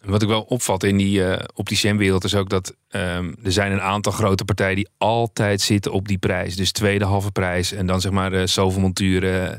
Wat 0.00 0.22
ik 0.22 0.28
wel 0.28 0.42
opvat 0.42 0.82
in 0.82 0.96
die 0.96 1.20
uh, 1.20 1.38
opticienwereld 1.54 2.24
is 2.24 2.34
ook 2.34 2.48
dat 2.48 2.74
um, 2.90 3.36
er 3.42 3.52
zijn 3.52 3.72
een 3.72 3.80
aantal 3.80 4.12
grote 4.12 4.44
partijen 4.44 4.76
die 4.76 4.88
altijd 4.98 5.60
zitten 5.60 5.92
op 5.92 6.08
die 6.08 6.18
prijs. 6.18 6.56
Dus 6.56 6.72
tweede 6.72 7.04
halve 7.04 7.30
prijs 7.30 7.72
en 7.72 7.86
dan 7.86 8.00
zeg 8.00 8.12
maar 8.12 8.32
uh, 8.32 8.46
zoveel 8.46 8.80
monturen. 8.80 9.58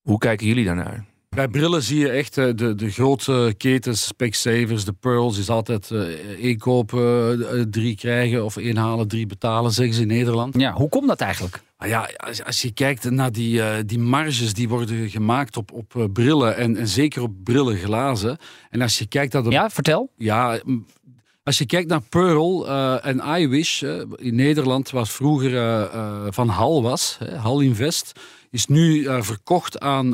Hoe 0.00 0.18
kijken 0.18 0.46
jullie 0.46 0.64
daarnaar? 0.64 1.04
Bij 1.36 1.48
brillen 1.48 1.82
zie 1.82 1.98
je 1.98 2.08
echt 2.08 2.36
uh, 2.36 2.50
de, 2.54 2.74
de 2.74 2.90
grote 2.90 3.54
ketens, 3.56 4.06
Specsavers, 4.06 4.84
de 4.84 4.92
Pearls, 4.92 5.38
is 5.38 5.48
altijd 5.48 5.90
één 6.40 6.58
kopen, 6.58 7.70
drie 7.70 7.96
krijgen 7.96 8.44
of 8.44 8.56
één 8.56 8.76
halen, 8.76 9.08
drie 9.08 9.26
betalen, 9.26 9.70
zeggen 9.70 9.94
ze 9.94 10.00
in 10.00 10.06
Nederland. 10.06 10.54
Ja, 10.58 10.72
hoe 10.72 10.88
komt 10.88 11.08
dat 11.08 11.20
eigenlijk? 11.20 11.62
Ja, 11.78 12.10
als, 12.44 12.62
je 12.62 12.72
kijkt 12.72 13.10
naar 13.10 13.32
die, 13.32 13.56
uh, 13.56 13.74
die 13.86 13.98
marges 13.98 14.54
die 14.54 14.68
worden 14.68 15.08
gemaakt 15.08 15.56
op, 15.56 15.72
op 15.72 15.94
uh, 15.94 16.04
brillen 16.12 16.56
en, 16.56 16.76
en, 16.76 16.88
zeker 16.88 17.22
op 17.22 17.32
brillen 17.44 17.76
glazen. 17.76 18.38
En 18.70 18.82
als 18.82 18.98
je 18.98 19.06
kijkt 19.06 19.32
naar... 19.32 19.42
De, 19.42 19.50
ja, 19.50 19.70
vertel. 19.70 20.10
Ja, 20.16 20.60
als 21.42 21.58
je 21.58 21.66
kijkt 21.66 21.88
naar 21.88 22.02
Pearl 22.08 22.68
uh, 22.68 23.06
en 23.06 23.20
iWish, 23.40 23.82
in 24.16 24.34
Nederland 24.34 24.90
was 24.90 25.10
vroeger 25.10 25.88
van 26.32 26.48
Hal 26.48 26.82
was, 26.82 27.18
Hal 27.36 27.60
Invest, 27.60 28.12
is 28.50 28.66
nu 28.66 29.08
verkocht 29.22 29.80
aan 29.80 30.10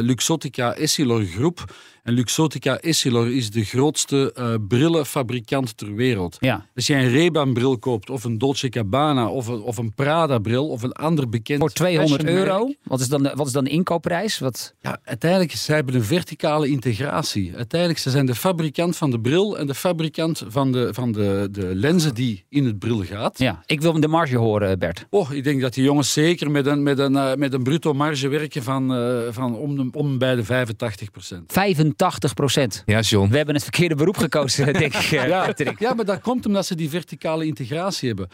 Luxottica 0.00 0.74
Essilor 0.74 1.24
Groep. 1.24 1.64
En 2.02 2.12
Luxottica 2.12 2.78
Essilor 2.78 3.34
is 3.34 3.50
de 3.50 3.64
grootste 3.64 4.34
uh, 4.38 4.54
brillenfabrikant 4.68 5.76
ter 5.76 5.94
wereld. 5.94 6.36
Ja. 6.40 6.66
Als 6.74 6.86
jij 6.86 7.04
een 7.04 7.12
Ray-Ban 7.12 7.52
bril 7.52 7.78
koopt, 7.78 8.10
of 8.10 8.24
een 8.24 8.38
Dolce 8.38 8.66
Gabbana, 8.70 9.28
of 9.28 9.46
een, 9.46 9.60
of 9.60 9.76
een 9.76 9.94
Prada 9.94 10.38
bril, 10.38 10.68
of 10.68 10.82
een 10.82 10.92
ander 10.92 11.28
bekend... 11.28 11.60
Voor 11.60 11.72
200 11.72 12.24
euro? 12.24 12.72
Wat 12.82 13.00
is, 13.00 13.08
dan 13.08 13.22
de, 13.22 13.32
wat 13.34 13.46
is 13.46 13.52
dan 13.52 13.64
de 13.64 13.70
inkoopprijs? 13.70 14.38
Wat... 14.38 14.74
Ja, 14.80 14.98
uiteindelijk, 15.04 15.52
ze 15.52 15.72
hebben 15.72 15.94
een 15.94 16.04
verticale 16.04 16.68
integratie. 16.68 17.56
Uiteindelijk, 17.56 18.00
ze 18.00 18.10
zijn 18.10 18.26
de 18.26 18.34
fabrikant 18.34 18.96
van 18.96 19.10
de 19.10 19.20
bril 19.20 19.58
en 19.58 19.66
de 19.66 19.74
fabrikant 19.74 20.42
van 20.48 20.72
de, 20.72 20.94
van 20.94 21.12
de, 21.12 21.48
de 21.50 21.74
lenzen 21.74 22.14
die 22.14 22.44
in 22.48 22.64
het 22.64 22.78
bril 22.78 23.04
gaat. 23.04 23.38
Ja, 23.38 23.62
ik 23.66 23.80
wil 23.80 24.00
de 24.00 24.08
marge 24.08 24.36
horen, 24.36 24.78
Bert. 24.78 25.06
Oh, 25.10 25.32
ik 25.32 25.44
denk 25.44 25.60
dat 25.60 25.74
die 25.74 25.84
jongens 25.84 26.12
zeker 26.12 26.50
met 26.50 26.66
een, 26.66 26.82
met 26.82 26.98
een, 26.98 27.12
uh, 27.12 27.34
met 27.34 27.52
een 27.52 27.62
bruto 27.62 27.92
marge 27.92 28.28
werken 28.28 28.62
van, 28.62 28.96
uh, 28.96 29.18
van 29.30 29.56
om, 29.56 29.76
de, 29.76 29.88
om 29.92 30.18
bij 30.18 30.34
de 30.34 30.44
85 30.44 31.10
procent. 31.10 31.52
85 31.96 32.34
procent. 32.34 32.82
Ja, 32.86 33.00
John. 33.00 33.30
We 33.30 33.36
hebben 33.36 33.54
het 33.54 33.62
verkeerde 33.62 33.94
beroep 33.94 34.16
gekozen, 34.16 34.72
denk 34.72 34.94
ik. 34.94 35.02
ja, 35.02 35.54
ja, 35.78 35.94
maar 35.94 36.04
dat 36.04 36.20
komt 36.20 36.46
omdat 36.46 36.66
ze 36.66 36.74
die 36.74 36.90
verticale 36.90 37.46
integratie 37.46 38.08
hebben. 38.08 38.28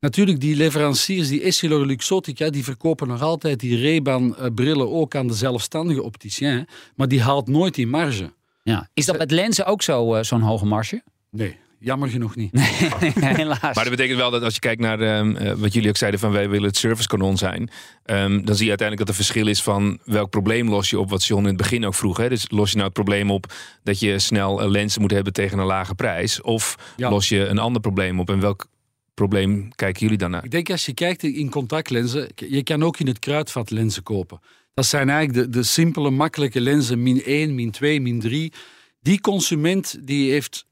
Natuurlijk, 0.00 0.40
die 0.40 0.56
leveranciers, 0.56 1.28
die 1.28 1.42
Essilor 1.42 1.86
Luxottica, 1.86 2.50
die 2.50 2.64
verkopen 2.64 3.08
nog 3.08 3.22
altijd 3.22 3.60
die 3.60 3.82
Ray-Ban 3.82 4.36
brillen 4.54 4.90
ook 4.90 5.14
aan 5.14 5.26
de 5.26 5.34
zelfstandige 5.34 6.02
opticien, 6.02 6.66
maar 6.96 7.08
die 7.08 7.22
haalt 7.22 7.48
nooit 7.48 7.74
die 7.74 7.86
marge. 7.86 8.32
Ja. 8.62 8.88
Is 8.94 9.06
dat 9.06 9.18
met 9.18 9.30
lenzen 9.30 9.66
ook 9.66 9.82
zo, 9.82 10.16
uh, 10.16 10.22
zo'n 10.22 10.40
hoge 10.40 10.66
marge? 10.66 11.02
Nee. 11.30 11.56
Jammer 11.82 12.08
genoeg 12.08 12.36
niet. 12.36 12.52
Nee, 13.00 13.34
helaas. 13.34 13.60
Maar 13.60 13.84
dat 13.84 13.90
betekent 13.90 14.18
wel 14.18 14.30
dat 14.30 14.42
als 14.42 14.54
je 14.54 14.60
kijkt 14.60 14.80
naar 14.80 15.18
um, 15.18 15.36
uh, 15.36 15.52
wat 15.52 15.72
jullie 15.72 15.88
ook 15.88 15.96
zeiden 15.96 16.20
van 16.20 16.32
wij 16.32 16.48
willen 16.48 16.68
het 16.68 16.76
servicekanon 16.76 17.36
zijn. 17.36 17.70
Um, 18.04 18.44
dan 18.44 18.54
zie 18.54 18.64
je 18.64 18.68
uiteindelijk 18.68 18.98
dat 18.98 19.08
er 19.08 19.14
verschil 19.14 19.46
is 19.46 19.62
van 19.62 19.98
welk 20.04 20.30
probleem 20.30 20.68
los 20.68 20.90
je 20.90 20.98
op. 20.98 21.10
Wat 21.10 21.24
John 21.24 21.42
in 21.42 21.48
het 21.48 21.56
begin 21.56 21.86
ook 21.86 21.94
vroeg. 21.94 22.16
Hè? 22.16 22.28
Dus 22.28 22.44
los 22.48 22.68
je 22.68 22.74
nou 22.74 22.84
het 22.84 22.94
probleem 22.94 23.30
op 23.30 23.52
dat 23.82 24.00
je 24.00 24.18
snel 24.18 24.68
lenzen 24.68 25.00
moet 25.00 25.10
hebben 25.10 25.32
tegen 25.32 25.58
een 25.58 25.66
lage 25.66 25.94
prijs. 25.94 26.40
Of 26.40 26.92
ja. 26.96 27.10
los 27.10 27.28
je 27.28 27.46
een 27.46 27.58
ander 27.58 27.80
probleem 27.80 28.20
op. 28.20 28.30
En 28.30 28.40
welk 28.40 28.66
probleem 29.14 29.68
kijken 29.74 30.00
jullie 30.00 30.18
dan 30.18 30.30
naar? 30.30 30.44
Ik 30.44 30.50
denk 30.50 30.70
als 30.70 30.86
je 30.86 30.94
kijkt 30.94 31.22
in 31.22 31.50
contactlenzen. 31.50 32.28
Je 32.34 32.62
kan 32.62 32.82
ook 32.82 32.98
in 32.98 33.06
het 33.06 33.18
kruidvat 33.18 33.70
lenzen 33.70 34.02
kopen. 34.02 34.40
Dat 34.74 34.86
zijn 34.86 35.08
eigenlijk 35.08 35.52
de, 35.52 35.58
de 35.58 35.64
simpele 35.64 36.10
makkelijke 36.10 36.60
lenzen. 36.60 37.02
Min 37.02 37.24
1, 37.24 37.54
min 37.54 37.70
2, 37.70 38.00
min 38.00 38.20
3. 38.20 38.52
Die 39.00 39.20
consument 39.20 39.98
die 40.06 40.30
heeft 40.30 40.66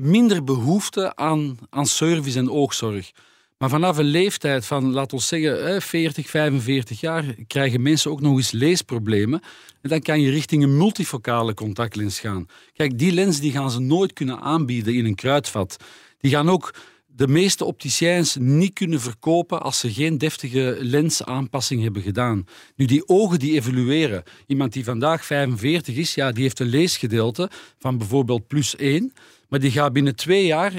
minder 0.00 0.44
behoefte 0.44 1.16
aan, 1.16 1.58
aan 1.70 1.86
service 1.86 2.38
en 2.38 2.50
oogzorg. 2.50 3.10
Maar 3.58 3.68
vanaf 3.68 3.98
een 3.98 4.04
leeftijd 4.04 4.66
van, 4.66 4.92
laten 4.92 5.18
we 5.18 5.22
zeggen, 5.22 5.82
40, 5.82 6.30
45 6.30 7.00
jaar, 7.00 7.24
krijgen 7.46 7.82
mensen 7.82 8.10
ook 8.10 8.20
nog 8.20 8.36
eens 8.36 8.50
leesproblemen. 8.50 9.40
En 9.80 9.88
dan 9.88 10.00
kan 10.00 10.20
je 10.20 10.30
richting 10.30 10.62
een 10.62 10.76
multifocale 10.76 11.54
contactlens 11.54 12.20
gaan. 12.20 12.46
Kijk, 12.72 12.98
die 12.98 13.12
lens 13.12 13.40
die 13.40 13.52
gaan 13.52 13.70
ze 13.70 13.80
nooit 13.80 14.12
kunnen 14.12 14.40
aanbieden 14.40 14.94
in 14.94 15.04
een 15.04 15.14
kruidvat. 15.14 15.76
Die 16.18 16.30
gaan 16.30 16.50
ook 16.50 16.74
de 17.06 17.28
meeste 17.28 17.64
opticiens 17.64 18.36
niet 18.36 18.72
kunnen 18.72 19.00
verkopen 19.00 19.62
als 19.62 19.78
ze 19.78 19.92
geen 19.92 20.18
deftige 20.18 20.76
lensaanpassing 20.80 21.82
hebben 21.82 22.02
gedaan. 22.02 22.46
Nu, 22.76 22.84
die 22.84 23.08
ogen 23.08 23.38
die 23.38 23.54
evolueren. 23.54 24.22
Iemand 24.46 24.72
die 24.72 24.84
vandaag 24.84 25.24
45 25.24 25.96
is, 25.96 26.14
ja, 26.14 26.32
die 26.32 26.42
heeft 26.42 26.60
een 26.60 26.66
leesgedeelte 26.66 27.50
van 27.78 27.98
bijvoorbeeld 27.98 28.46
plus 28.46 28.76
1. 28.76 29.12
Maar 29.50 29.60
die 29.60 29.70
gaat 29.70 29.92
binnen 29.92 30.16
twee 30.16 30.46
jaar 30.46 30.72
1,5 30.72 30.78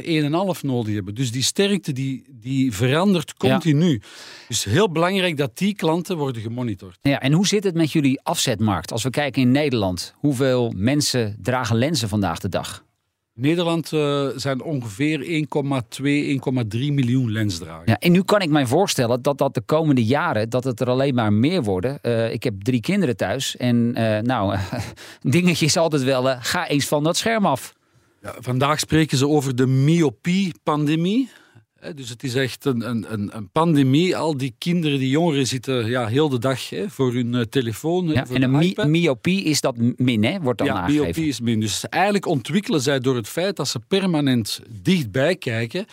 nodig 0.61 0.93
hebben. 0.93 1.15
Dus 1.15 1.31
die 1.31 1.43
sterkte 1.43 1.91
die, 1.91 2.23
die 2.29 2.73
verandert 2.73 3.33
continu. 3.33 3.91
Ja. 3.91 3.99
Dus 4.47 4.63
heel 4.63 4.91
belangrijk 4.91 5.37
dat 5.37 5.57
die 5.57 5.75
klanten 5.75 6.17
worden 6.17 6.41
gemonitord. 6.41 6.97
Ja, 7.01 7.19
en 7.19 7.31
hoe 7.31 7.47
zit 7.47 7.63
het 7.63 7.75
met 7.75 7.91
jullie 7.91 8.21
afzetmarkt? 8.23 8.91
Als 8.91 9.03
we 9.03 9.09
kijken 9.09 9.41
in 9.41 9.51
Nederland, 9.51 10.13
hoeveel 10.17 10.73
mensen 10.75 11.37
dragen 11.41 11.75
lenzen 11.75 12.09
vandaag 12.09 12.39
de 12.39 12.49
dag? 12.49 12.83
In 13.35 13.41
Nederland 13.41 13.91
uh, 13.91 14.27
zijn 14.35 14.61
ongeveer 14.61 15.19
1,2, 15.19 15.25
1,3 15.99 16.03
miljoen 16.71 17.31
lensdragers. 17.31 17.89
Ja, 17.89 17.99
en 17.99 18.11
nu 18.11 18.23
kan 18.23 18.41
ik 18.41 18.49
mij 18.49 18.65
voorstellen 18.65 19.21
dat 19.21 19.37
dat 19.37 19.53
de 19.53 19.61
komende 19.61 20.05
jaren 20.05 20.49
dat 20.49 20.63
het 20.63 20.79
er 20.79 20.89
alleen 20.89 21.15
maar 21.15 21.33
meer 21.33 21.63
worden. 21.63 21.99
Uh, 22.01 22.33
ik 22.33 22.43
heb 22.43 22.61
drie 22.61 22.81
kinderen 22.81 23.17
thuis 23.17 23.57
en 23.57 23.95
uh, 23.97 24.19
nou, 24.19 24.57
dingetje 25.21 25.65
is 25.65 25.77
altijd 25.77 26.03
wel, 26.03 26.35
ga 26.39 26.67
eens 26.67 26.85
van 26.85 27.03
dat 27.03 27.17
scherm 27.17 27.45
af. 27.45 27.73
Ja, 28.21 28.35
vandaag 28.39 28.79
spreken 28.79 29.17
ze 29.17 29.27
over 29.27 29.55
de 29.55 29.67
myopie-pandemie. 29.67 31.29
Dus 31.95 32.09
het 32.09 32.23
is 32.23 32.35
echt 32.35 32.65
een, 32.65 32.89
een, 32.89 33.35
een, 33.35 33.49
pandemie. 33.51 34.17
Al 34.17 34.37
die 34.37 34.55
kinderen, 34.57 34.99
die 34.99 35.09
jongeren 35.09 35.47
zitten 35.47 35.85
ja, 35.85 36.07
heel 36.07 36.29
de 36.29 36.39
dag 36.39 36.69
hè, 36.69 36.89
voor 36.89 37.13
hun 37.13 37.33
uh, 37.33 37.41
telefoon. 37.41 38.07
Ja, 38.07 38.25
voor 38.25 38.35
en 38.35 38.43
een 38.43 38.51
my 38.51 38.75
myopie 38.87 39.43
is 39.43 39.61
dat 39.61 39.75
min, 39.97 40.23
hè? 40.23 40.39
wordt 40.39 40.57
dan 40.57 40.67
ja, 40.67 40.73
aangegeven. 40.73 41.03
myopie 41.03 41.27
is 41.27 41.39
min. 41.39 41.59
Dus 41.59 41.89
eigenlijk 41.89 42.25
ontwikkelen 42.25 42.81
zij 42.81 42.99
door 42.99 43.15
het 43.15 43.27
feit 43.27 43.55
dat 43.55 43.67
ze 43.67 43.79
permanent 43.79 44.61
dichtbij 44.69 45.35
kijken, 45.35 45.85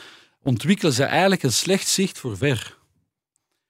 ontwikkelen 0.42 0.92
ze 0.92 1.04
eigenlijk 1.04 1.42
een 1.42 1.52
slecht 1.52 1.88
zicht 1.88 2.18
voor 2.18 2.36
ver. 2.36 2.77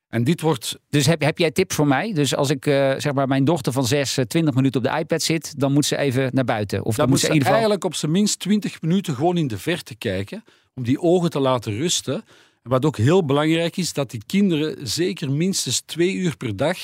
En 0.08 0.24
dit 0.24 0.40
wordt... 0.40 0.78
Dus 0.88 1.06
heb, 1.06 1.20
heb 1.20 1.38
jij 1.38 1.50
tips 1.50 1.74
voor 1.74 1.86
mij? 1.86 2.12
Dus 2.12 2.34
als 2.34 2.50
ik 2.50 2.66
uh, 2.66 2.74
zeg 2.96 3.12
maar 3.12 3.28
mijn 3.28 3.44
dochter 3.44 3.72
van 3.72 3.86
6 3.86 4.18
uh, 4.18 4.24
20 4.24 4.54
minuten 4.54 4.80
op 4.80 4.86
de 4.86 4.98
iPad 4.98 5.22
zit, 5.22 5.58
dan 5.58 5.72
moet 5.72 5.86
ze 5.86 5.96
even 5.96 6.30
naar 6.32 6.44
buiten. 6.44 6.84
Of 6.84 6.84
dan, 6.84 6.94
dan 6.96 7.08
moet 7.08 7.18
ze 7.18 7.26
in 7.26 7.32
ieder 7.32 7.46
geval... 7.46 7.60
eigenlijk 7.60 7.84
op 7.84 7.94
zijn 7.94 8.12
minst 8.12 8.38
20 8.38 8.82
minuten 8.82 9.14
gewoon 9.14 9.36
in 9.36 9.46
de 9.46 9.58
verte 9.58 9.94
kijken. 9.94 10.44
Om 10.74 10.82
die 10.82 11.00
ogen 11.00 11.30
te 11.30 11.40
laten 11.40 11.76
rusten. 11.76 12.14
En 12.62 12.70
wat 12.70 12.84
ook 12.84 12.96
heel 12.96 13.24
belangrijk 13.24 13.76
is, 13.76 13.92
dat 13.92 14.10
die 14.10 14.22
kinderen 14.26 14.88
zeker 14.88 15.30
minstens 15.30 15.80
twee 15.80 16.14
uur 16.14 16.36
per 16.36 16.56
dag 16.56 16.78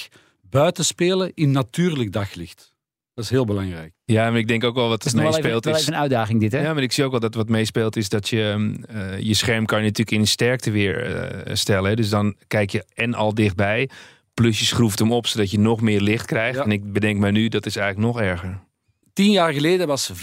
buiten 0.51 0.85
spelen 0.85 1.33
in 1.35 1.51
natuurlijk 1.51 2.13
daglicht. 2.13 2.74
Dat 3.15 3.25
is 3.25 3.31
heel 3.31 3.45
belangrijk. 3.45 3.93
Ja, 4.05 4.31
maar 4.31 4.39
ik 4.39 4.49
denk 4.49 4.65
ook 4.65 4.75
wel 4.75 4.89
wat 4.89 5.05
Het 5.05 5.15
meespeelt 5.15 5.65
wel 5.65 5.75
is... 5.75 5.81
even 5.81 5.93
een 5.93 5.99
uitdaging 5.99 6.41
dit, 6.41 6.53
hè? 6.53 6.61
Ja, 6.61 6.75
maar 6.75 6.83
ik 6.83 6.93
zie 6.93 7.05
ook 7.05 7.11
wel 7.11 7.21
dat 7.21 7.35
wat 7.35 7.49
meespeelt 7.49 7.97
is 7.97 8.09
dat 8.09 8.29
je 8.29 8.75
uh, 8.95 9.19
je 9.19 9.35
scherm 9.35 9.67
kan 9.67 9.79
je 9.79 9.85
natuurlijk 9.85 10.17
in 10.17 10.27
sterkte 10.27 10.71
weer 10.71 11.17
uh, 11.47 11.55
stellen. 11.55 11.91
Hè? 11.91 11.97
Dus 11.97 12.09
dan 12.09 12.37
kijk 12.47 12.71
je 12.71 12.85
en 12.95 13.15
al 13.15 13.35
dichtbij, 13.35 13.89
plus 14.35 14.59
je 14.59 14.65
schroeft 14.65 14.99
hem 14.99 15.13
op 15.13 15.27
zodat 15.27 15.51
je 15.51 15.59
nog 15.59 15.81
meer 15.81 16.01
licht 16.01 16.27
krijgt. 16.27 16.59
Ja. 16.59 16.65
En 16.65 16.71
ik 16.71 16.93
bedenk 16.93 17.19
mij 17.19 17.31
nu, 17.31 17.49
dat 17.49 17.67
is 17.67 17.77
eigenlijk 17.77 18.07
nog 18.07 18.21
erger. 18.23 18.61
Tien 19.15 19.31
jaar 19.31 19.53
geleden 19.53 19.87
was 19.87 20.11
55% 20.13 20.17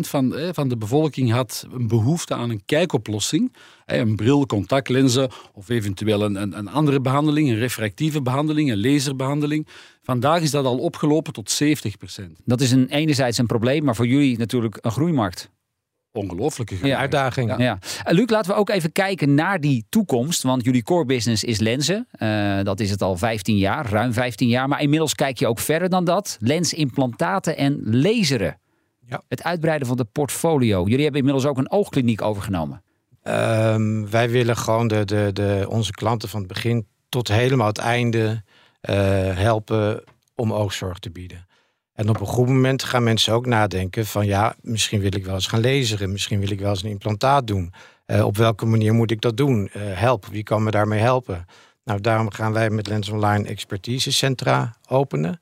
van, 0.00 0.36
eh, 0.36 0.48
van 0.52 0.68
de 0.68 0.76
bevolking 0.76 1.32
had 1.32 1.66
een 1.72 1.88
behoefte 1.88 2.34
aan 2.34 2.50
een 2.50 2.62
kijkoplossing. 2.64 3.52
Eh, 3.84 3.98
een 3.98 4.16
bril, 4.16 4.46
contactlenzen 4.46 5.30
of 5.52 5.68
eventueel 5.68 6.22
een, 6.22 6.34
een, 6.34 6.58
een 6.58 6.68
andere 6.68 7.00
behandeling, 7.00 7.48
een 7.48 7.58
refractieve 7.58 8.22
behandeling, 8.22 8.70
een 8.70 8.80
laserbehandeling. 8.80 9.66
Vandaag 10.06 10.40
is 10.40 10.50
dat 10.50 10.64
al 10.64 10.78
opgelopen 10.78 11.32
tot 11.32 11.62
70%. 11.64 11.66
Dat 12.44 12.60
is 12.60 12.70
een, 12.70 12.88
enerzijds 12.88 13.38
een 13.38 13.46
probleem, 13.46 13.84
maar 13.84 13.94
voor 13.96 14.06
jullie 14.06 14.38
natuurlijk 14.38 14.78
een 14.80 14.90
groeimarkt. 14.90 15.50
Ongelooflijke 16.12 16.86
Ja, 16.86 16.98
uitdaging. 16.98 17.50
Ja. 17.50 17.58
Ja. 17.58 17.78
Uh, 18.08 18.12
Luc, 18.12 18.30
laten 18.30 18.50
we 18.50 18.56
ook 18.56 18.70
even 18.70 18.92
kijken 18.92 19.34
naar 19.34 19.60
die 19.60 19.86
toekomst. 19.88 20.42
Want 20.42 20.64
jullie 20.64 20.82
core 20.82 21.04
business 21.04 21.44
is 21.44 21.58
lenzen. 21.58 22.08
Uh, 22.18 22.62
dat 22.62 22.80
is 22.80 22.90
het 22.90 23.02
al 23.02 23.16
15 23.16 23.56
jaar, 23.56 23.90
ruim 23.90 24.12
15 24.12 24.48
jaar. 24.48 24.68
Maar 24.68 24.80
inmiddels 24.80 25.14
kijk 25.14 25.38
je 25.38 25.46
ook 25.46 25.58
verder 25.58 25.88
dan 25.88 26.04
dat. 26.04 26.36
Lensimplantaten 26.40 27.56
en 27.56 27.80
laseren. 27.82 28.58
Ja. 29.06 29.22
Het 29.28 29.42
uitbreiden 29.42 29.88
van 29.88 29.96
de 29.96 30.04
portfolio. 30.04 30.84
Jullie 30.84 31.02
hebben 31.02 31.20
inmiddels 31.20 31.46
ook 31.46 31.58
een 31.58 31.70
oogkliniek 31.70 32.22
overgenomen. 32.22 32.82
Um, 33.22 34.10
wij 34.10 34.30
willen 34.30 34.56
gewoon 34.56 34.88
de, 34.88 35.04
de, 35.04 35.30
de, 35.32 35.66
onze 35.68 35.92
klanten 35.92 36.28
van 36.28 36.38
het 36.38 36.48
begin 36.48 36.86
tot 37.08 37.28
helemaal 37.28 37.66
het 37.66 37.78
einde 37.78 38.42
helpen 39.34 40.02
om 40.34 40.52
oogzorg 40.52 40.98
te 40.98 41.10
bieden. 41.10 41.46
En 41.92 42.08
op 42.08 42.20
een 42.20 42.26
goed 42.26 42.46
moment 42.46 42.82
gaan 42.82 43.02
mensen 43.02 43.32
ook 43.32 43.46
nadenken 43.46 44.06
van 44.06 44.26
ja, 44.26 44.54
misschien 44.60 45.00
wil 45.00 45.14
ik 45.14 45.24
wel 45.24 45.34
eens 45.34 45.46
gaan 45.46 45.60
lezen, 45.60 46.12
misschien 46.12 46.40
wil 46.40 46.50
ik 46.50 46.60
wel 46.60 46.70
eens 46.70 46.82
een 46.82 46.90
implantaat 46.90 47.46
doen. 47.46 47.72
Uh, 48.06 48.24
op 48.24 48.36
welke 48.36 48.66
manier 48.66 48.94
moet 48.94 49.10
ik 49.10 49.20
dat 49.20 49.36
doen? 49.36 49.70
Uh, 49.76 49.82
help, 49.84 50.26
wie 50.26 50.42
kan 50.42 50.62
me 50.62 50.70
daarmee 50.70 51.00
helpen? 51.00 51.46
Nou, 51.84 52.00
daarom 52.00 52.30
gaan 52.30 52.52
wij 52.52 52.70
met 52.70 52.86
Lens 52.86 53.08
Online 53.08 53.48
expertisecentra 53.48 54.76
openen. 54.88 55.40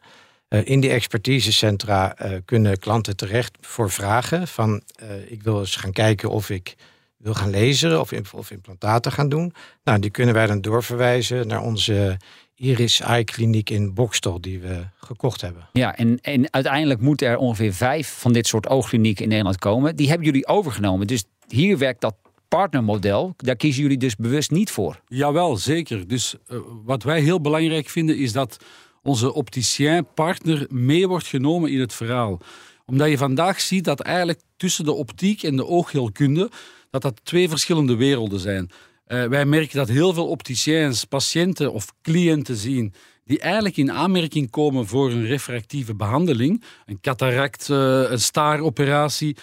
In 0.48 0.80
die 0.80 0.90
expertisecentra 0.90 2.16
kunnen 2.44 2.78
klanten 2.78 3.16
terecht 3.16 3.56
voor 3.60 3.90
vragen 3.90 4.48
van 4.48 4.82
ik 5.26 5.42
wil 5.42 5.60
eens 5.60 5.76
gaan 5.76 5.92
kijken 5.92 6.30
of 6.30 6.50
ik 6.50 6.76
wil 7.16 7.34
gaan 7.34 7.50
lezen 7.50 8.00
of, 8.00 8.34
of 8.34 8.50
implantaten 8.50 9.12
gaan 9.12 9.28
doen. 9.28 9.54
Nou, 9.84 9.98
die 9.98 10.10
kunnen 10.10 10.34
wij 10.34 10.46
dan 10.46 10.60
doorverwijzen 10.60 11.46
naar 11.46 11.62
onze 11.62 12.16
Iris 12.64 13.00
Eye 13.00 13.24
Kliniek 13.24 13.70
in 13.70 13.94
Bokstel 13.94 14.40
die 14.40 14.60
we 14.60 14.84
gekocht 14.96 15.40
hebben. 15.40 15.68
Ja, 15.72 15.96
en, 15.96 16.18
en 16.20 16.52
uiteindelijk 16.52 17.00
moeten 17.00 17.28
er 17.28 17.36
ongeveer 17.36 17.74
vijf 17.74 18.08
van 18.18 18.32
dit 18.32 18.46
soort 18.46 18.68
oogklinieken 18.68 19.22
in 19.22 19.28
Nederland 19.28 19.58
komen. 19.58 19.96
Die 19.96 20.08
hebben 20.08 20.26
jullie 20.26 20.46
overgenomen. 20.46 21.06
Dus 21.06 21.24
hier 21.48 21.78
werkt 21.78 22.00
dat 22.00 22.14
partnermodel. 22.48 23.34
Daar 23.36 23.56
kiezen 23.56 23.82
jullie 23.82 23.98
dus 23.98 24.16
bewust 24.16 24.50
niet 24.50 24.70
voor. 24.70 25.00
Jawel, 25.08 25.56
zeker. 25.56 26.08
Dus 26.08 26.34
uh, 26.48 26.58
wat 26.84 27.02
wij 27.02 27.20
heel 27.20 27.40
belangrijk 27.40 27.88
vinden 27.88 28.18
is 28.18 28.32
dat 28.32 28.56
onze 29.02 29.34
opticien 29.34 30.06
partner 30.14 30.66
mee 30.68 31.08
wordt 31.08 31.26
genomen 31.26 31.70
in 31.70 31.80
het 31.80 31.92
verhaal. 31.92 32.40
Omdat 32.86 33.08
je 33.08 33.18
vandaag 33.18 33.60
ziet 33.60 33.84
dat 33.84 34.00
eigenlijk 34.00 34.40
tussen 34.56 34.84
de 34.84 34.92
optiek 34.92 35.42
en 35.42 35.56
de 35.56 35.66
oogheelkunde 35.66 36.50
dat 36.90 37.02
dat 37.02 37.20
twee 37.22 37.48
verschillende 37.48 37.96
werelden 37.96 38.40
zijn. 38.40 38.70
Uh, 39.06 39.24
wij 39.24 39.46
merken 39.46 39.76
dat 39.76 39.88
heel 39.88 40.12
veel 40.12 40.28
opticiens 40.28 41.04
patiënten 41.04 41.72
of 41.72 41.92
cliënten 42.02 42.56
zien 42.56 42.94
die 43.24 43.40
eigenlijk 43.40 43.76
in 43.76 43.92
aanmerking 43.92 44.50
komen 44.50 44.86
voor 44.86 45.10
een 45.10 45.26
refractieve 45.26 45.94
behandeling, 45.94 46.62
een 46.86 47.00
cataract, 47.00 47.68
uh, 47.68 48.10
een 48.10 48.20
staaroperatie. 48.20 49.36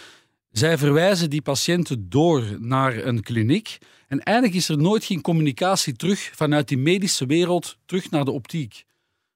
Zij 0.52 0.78
verwijzen 0.78 1.30
die 1.30 1.42
patiënten 1.42 2.10
door 2.10 2.44
naar 2.60 3.06
een 3.06 3.22
kliniek. 3.22 3.78
En 4.08 4.20
eigenlijk 4.20 4.58
is 4.58 4.70
er 4.70 4.78
nooit 4.78 5.04
geen 5.04 5.22
communicatie 5.22 5.96
terug 5.96 6.32
vanuit 6.34 6.68
die 6.68 6.78
medische 6.78 7.26
wereld 7.26 7.78
terug 7.86 8.10
naar 8.10 8.26
de 8.26 8.32
optiek. 8.32 8.84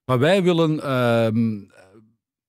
Wat 0.05 0.19
wij 0.19 0.43
willen 0.43 0.75
uh, 0.75 1.61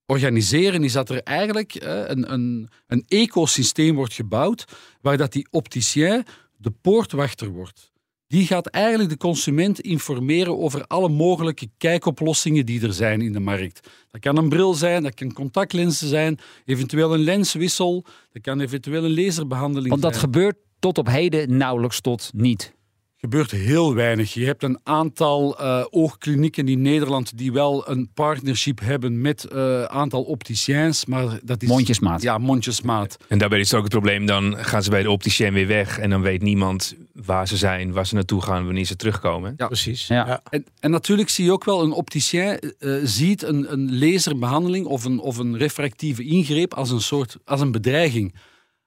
organiseren 0.07 0.85
is 0.85 0.93
dat 0.93 1.11
er 1.11 1.23
eigenlijk 1.23 1.83
uh, 1.85 2.09
een, 2.09 2.33
een, 2.33 2.69
een 2.87 3.05
ecosysteem 3.09 3.95
wordt 3.95 4.15
gebouwd 4.15 4.65
waar 5.01 5.17
dat 5.17 5.33
die 5.33 5.47
opticien 5.51 6.25
de 6.57 6.71
poortwachter 6.71 7.49
wordt. 7.49 7.93
Die 8.29 8.47
gaat 8.47 8.67
eigenlijk 8.67 9.11
de 9.11 9.17
consument 9.17 9.81
informeren 9.81 10.59
over 10.59 10.87
alle 10.87 11.09
mogelijke 11.09 11.69
kijkoplossingen 11.79 12.67
die 12.67 12.83
er 12.83 12.93
zijn 12.93 13.21
in 13.21 13.33
de 13.33 13.41
markt. 13.41 13.89
Dat 14.11 14.21
kan 14.21 14.37
een 14.37 14.49
bril 14.49 14.75
zijn, 14.75 15.03
dat 15.03 15.15
kan 15.15 15.33
contactlenzen 15.33 16.09
zijn, 16.09 16.39
eventueel 16.65 17.15
een 17.15 17.21
lenswissel, 17.21 18.05
dat 18.33 18.43
kan 18.43 18.61
eventueel 18.61 19.05
een 19.05 19.15
laserbehandeling 19.15 19.89
Want 19.89 20.03
dat 20.03 20.15
zijn. 20.15 20.25
gebeurt 20.25 20.57
tot 20.79 20.99
op 20.99 21.07
heden 21.07 21.57
nauwelijks 21.57 22.01
tot 22.01 22.31
niet 22.35 22.76
gebeurt 23.27 23.51
heel 23.51 23.95
weinig. 23.95 24.35
Je 24.35 24.45
hebt 24.45 24.63
een 24.63 24.79
aantal 24.83 25.61
uh, 25.61 25.85
oogklinieken 25.91 26.69
in 26.69 26.83
Nederland 26.83 27.39
die 27.39 27.53
wel 27.53 27.89
een 27.89 28.11
partnership 28.15 28.81
hebben 28.81 29.21
met 29.21 29.47
een 29.49 29.59
uh, 29.59 29.85
aantal 29.85 30.23
opticiens, 30.23 31.07
maar 31.07 31.39
dat 31.43 31.63
is... 31.63 31.69
Mondjesmaat. 31.69 32.23
Ja, 32.23 32.39
mondjesmaat. 32.39 33.17
En 33.29 33.39
daarbij 33.39 33.59
is 33.59 33.71
het 33.71 33.77
ook 33.77 33.85
het 33.85 33.93
probleem, 33.93 34.27
dan 34.27 34.57
gaan 34.57 34.83
ze 34.83 34.91
bij 34.91 35.03
de 35.03 35.11
opticien 35.11 35.53
weer 35.53 35.67
weg 35.67 35.99
en 35.99 36.11
dan 36.11 36.23
weet 36.23 36.43
niemand 36.43 36.95
waar 37.13 37.49
ze 37.49 37.57
zijn, 37.57 37.93
waar 37.93 38.07
ze 38.07 38.15
naartoe 38.15 38.43
gaan, 38.43 38.65
wanneer 38.65 38.85
ze 38.85 38.97
terugkomen. 38.97 39.55
Ja, 39.57 39.67
precies. 39.67 40.07
Ja. 40.07 40.27
Ja. 40.27 40.41
En, 40.51 40.65
en 40.81 40.91
natuurlijk 40.91 41.29
zie 41.29 41.45
je 41.45 41.53
ook 41.53 41.65
wel, 41.65 41.83
een 41.83 41.93
opticien 41.93 42.75
uh, 42.79 43.01
ziet 43.05 43.43
een, 43.43 43.73
een 43.73 43.99
laserbehandeling 43.99 44.87
of 44.87 45.05
een, 45.05 45.19
of 45.19 45.39
een 45.39 45.57
refractieve 45.57 46.25
ingreep 46.25 46.75
als 46.75 46.91
een 46.91 47.01
soort, 47.01 47.37
als 47.45 47.61
een 47.61 47.73
bedreiging. 47.73 48.35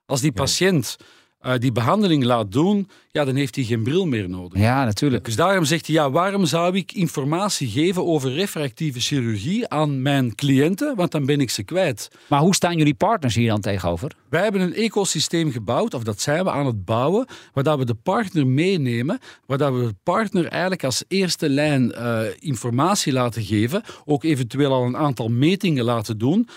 Als 0.06 0.22
die 0.22 0.32
patiënt... 0.32 0.98
Uh, 1.46 1.54
die 1.58 1.72
behandeling 1.72 2.24
laat 2.24 2.52
doen, 2.52 2.90
ja, 3.12 3.26
dan 3.26 3.36
heeft 3.36 3.56
hij 3.56 3.64
geen 3.64 3.84
bril 3.84 4.06
meer 4.06 4.30
nodig. 4.30 4.62
Ja, 4.62 4.86
natuurlijk. 4.86 5.26
Dus 5.26 5.36
daarom 5.36 5.66
zegt 5.66 5.86
hij, 5.86 5.96
ja, 5.96 6.12
waarom 6.12 6.46
zou 6.46 6.76
ik 6.76 6.92
informatie 6.92 7.68
geven 7.70 8.06
over 8.06 8.34
refractieve 8.34 9.00
chirurgie 9.00 9.68
aan 9.68 10.02
mijn 10.02 10.36
cliënten? 10.36 10.96
Want 10.96 11.12
dan 11.12 11.26
ben 11.26 11.40
ik 11.40 11.50
ze 11.50 11.64
kwijt. 11.64 12.12
Maar 12.28 12.40
hoe 12.40 12.56
staan 12.56 12.78
jullie 12.78 12.94
partners 12.94 13.36
hier 13.36 13.50
dan 13.50 13.62
tegenover? 13.62 14.16
Wij 14.30 14.44
hebben 14.44 14.62
een 14.62 14.74
ecosysteem 14.74 15.52
gebouwd, 15.52 15.94
of 15.94 16.04
dat 16.04 16.22
zijn 16.22 16.44
we 16.44 16.52
aan 16.52 16.66
het 16.66 16.86
bouwen, 16.86 17.28
waar 17.54 17.64
dat 17.64 17.78
we 17.78 17.86
de 17.86 17.96
partner 18.04 18.48
meenemen, 18.48 19.20
waar 19.46 19.58
dat 19.58 19.74
we 19.74 19.80
de 19.80 19.96
partner 20.04 20.46
eigenlijk 20.46 20.84
als 20.84 21.04
eerste 21.08 21.50
lijn 21.50 21.94
uh, 21.96 22.22
informatie 22.40 23.14
laten 23.14 23.44
geven, 23.44 23.84
ook 24.06 24.24
eventueel 24.24 24.74
al 24.74 24.86
een 24.86 24.98
aantal 24.98 25.28
metingen 25.28 25.84
laten 25.84 26.18
doen, 26.18 26.48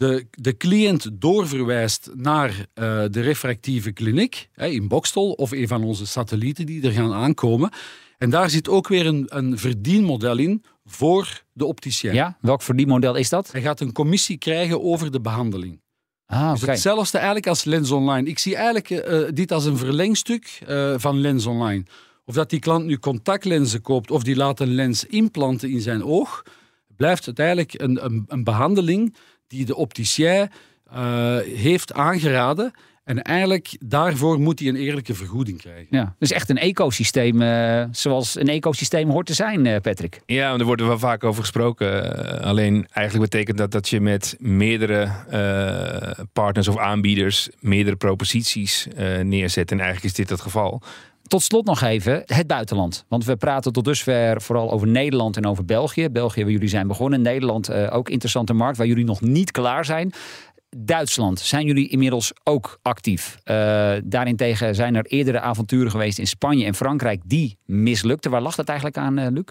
de, 0.00 0.26
de 0.30 0.56
cliënt 0.56 1.10
doorverwijst 1.12 2.10
naar 2.14 2.50
uh, 2.50 2.64
de 3.10 3.20
refractieve 3.20 3.92
kliniek 3.92 4.48
hè, 4.52 4.66
in 4.66 4.88
Bokstel 4.88 5.32
of 5.32 5.50
een 5.50 5.68
van 5.68 5.84
onze 5.84 6.06
satellieten 6.06 6.66
die 6.66 6.82
er 6.82 6.92
gaan 6.92 7.12
aankomen. 7.12 7.70
En 8.18 8.30
daar 8.30 8.50
zit 8.50 8.68
ook 8.68 8.88
weer 8.88 9.06
een, 9.06 9.26
een 9.28 9.58
verdienmodel 9.58 10.38
in 10.38 10.64
voor 10.84 11.42
de 11.52 11.64
opticien. 11.64 12.14
Ja, 12.14 12.36
welk 12.40 12.62
verdienmodel 12.62 13.14
is 13.14 13.28
dat? 13.28 13.52
Hij 13.52 13.60
gaat 13.60 13.80
een 13.80 13.92
commissie 13.92 14.38
krijgen 14.38 14.82
over 14.82 15.10
de 15.10 15.20
behandeling. 15.20 15.80
Ah, 16.26 16.50
dus 16.52 16.62
okay. 16.62 16.74
hetzelfde 16.74 17.16
eigenlijk 17.16 17.46
als 17.46 17.64
Lens 17.64 17.90
Online. 17.90 18.28
Ik 18.28 18.38
zie 18.38 18.56
eigenlijk 18.56 18.90
uh, 18.90 19.28
dit 19.32 19.52
als 19.52 19.64
een 19.64 19.76
verlengstuk 19.76 20.60
uh, 20.68 20.94
van 20.96 21.20
Lens 21.20 21.46
Online. 21.46 21.84
Of 22.24 22.34
dat 22.34 22.50
die 22.50 22.60
klant 22.60 22.84
nu 22.84 22.98
contactlenzen 22.98 23.80
koopt 23.80 24.10
of 24.10 24.22
die 24.22 24.36
laat 24.36 24.60
een 24.60 24.74
lens 24.74 25.04
implanten 25.04 25.70
in 25.70 25.80
zijn 25.80 26.04
oog, 26.04 26.42
blijft 26.96 27.26
het 27.26 27.38
eigenlijk 27.38 27.80
een, 27.80 28.04
een, 28.04 28.24
een 28.28 28.44
behandeling 28.44 29.14
die 29.50 29.64
de 29.64 29.76
opticien 29.76 30.50
uh, 30.94 31.36
heeft 31.38 31.92
aangeraden. 31.92 32.72
En 33.04 33.22
eigenlijk 33.22 33.76
daarvoor 33.80 34.40
moet 34.40 34.58
hij 34.58 34.68
een 34.68 34.76
eerlijke 34.76 35.14
vergoeding 35.14 35.58
krijgen. 35.58 35.86
Ja, 35.90 36.14
dus 36.18 36.30
echt 36.30 36.50
een 36.50 36.58
ecosysteem 36.58 37.42
uh, 37.42 37.84
zoals 37.90 38.38
een 38.38 38.48
ecosysteem 38.48 39.10
hoort 39.10 39.26
te 39.26 39.34
zijn, 39.34 39.64
uh, 39.64 39.76
Patrick. 39.82 40.20
Ja, 40.26 40.58
er 40.58 40.64
wordt 40.64 40.80
er 40.80 40.86
wel 40.86 40.98
vaak 40.98 41.24
over 41.24 41.42
gesproken. 41.42 42.42
alleen 42.42 42.86
eigenlijk 42.90 43.30
betekent 43.30 43.58
dat 43.58 43.70
dat 43.70 43.88
je 43.88 44.00
met 44.00 44.36
meerdere 44.38 45.10
partners 46.32 46.68
of 46.68 46.78
aanbieders 46.78 47.48
meerdere 47.60 47.96
proposities 47.96 48.86
neerzet. 49.22 49.70
En 49.70 49.78
eigenlijk 49.80 50.06
is 50.06 50.14
dit 50.14 50.30
het 50.30 50.40
geval. 50.40 50.82
Tot 51.30 51.42
slot 51.42 51.66
nog 51.66 51.82
even 51.82 52.22
het 52.26 52.46
buitenland. 52.46 53.04
Want 53.08 53.24
we 53.24 53.36
praten 53.36 53.72
tot 53.72 53.84
dusver 53.84 54.42
vooral 54.42 54.70
over 54.70 54.88
Nederland 54.88 55.36
en 55.36 55.46
over 55.46 55.64
België. 55.64 56.08
België, 56.08 56.42
waar 56.42 56.52
jullie 56.52 56.68
zijn 56.68 56.86
begonnen. 56.86 57.22
Nederland, 57.22 57.70
uh, 57.70 57.94
ook 57.94 58.08
interessante 58.08 58.52
markt, 58.52 58.76
waar 58.76 58.86
jullie 58.86 59.04
nog 59.04 59.20
niet 59.20 59.50
klaar 59.50 59.84
zijn. 59.84 60.12
Duitsland, 60.76 61.40
zijn 61.40 61.66
jullie 61.66 61.88
inmiddels 61.88 62.32
ook 62.44 62.78
actief? 62.82 63.36
Uh, 63.44 63.54
daarentegen 64.04 64.74
zijn 64.74 64.94
er 64.94 65.06
eerdere 65.06 65.40
avonturen 65.40 65.90
geweest 65.90 66.18
in 66.18 66.26
Spanje 66.26 66.64
en 66.64 66.74
Frankrijk 66.74 67.22
die 67.24 67.58
mislukten. 67.64 68.30
Waar 68.30 68.42
lag 68.42 68.54
dat 68.54 68.68
eigenlijk 68.68 68.98
aan, 68.98 69.18
uh, 69.18 69.26
Luc? 69.30 69.44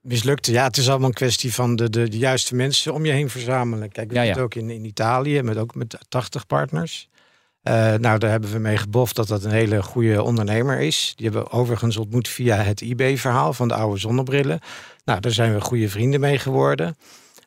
Mislukte, 0.00 0.52
ja, 0.52 0.64
het 0.64 0.76
is 0.76 0.88
allemaal 0.88 1.08
een 1.08 1.14
kwestie 1.14 1.54
van 1.54 1.76
de, 1.76 1.90
de, 1.90 2.08
de 2.08 2.18
juiste 2.18 2.54
mensen 2.54 2.94
om 2.94 3.04
je 3.04 3.12
heen 3.12 3.30
verzamelen. 3.30 3.90
Kijk, 3.90 4.08
we 4.08 4.14
ja, 4.14 4.24
zitten 4.24 4.42
ook 4.42 4.54
in, 4.54 4.70
in 4.70 4.84
Italië, 4.84 5.42
met, 5.42 5.56
ook 5.56 5.74
met 5.74 5.98
80 6.08 6.46
partners. 6.46 7.08
Uh, 7.62 7.94
nou, 7.94 8.18
daar 8.18 8.30
hebben 8.30 8.52
we 8.52 8.58
mee 8.58 8.76
geboft 8.76 9.16
dat 9.16 9.28
dat 9.28 9.44
een 9.44 9.50
hele 9.50 9.82
goede 9.82 10.22
ondernemer 10.22 10.80
is. 10.80 11.12
Die 11.16 11.26
hebben 11.26 11.44
we 11.44 11.50
overigens 11.50 11.96
ontmoet 11.96 12.28
via 12.28 12.56
het 12.56 12.80
eBay-verhaal 12.80 13.52
van 13.52 13.68
de 13.68 13.74
oude 13.74 13.98
zonnebrillen. 13.98 14.60
Nou, 15.04 15.20
daar 15.20 15.32
zijn 15.32 15.54
we 15.54 15.60
goede 15.60 15.88
vrienden 15.88 16.20
mee 16.20 16.38
geworden. 16.38 16.96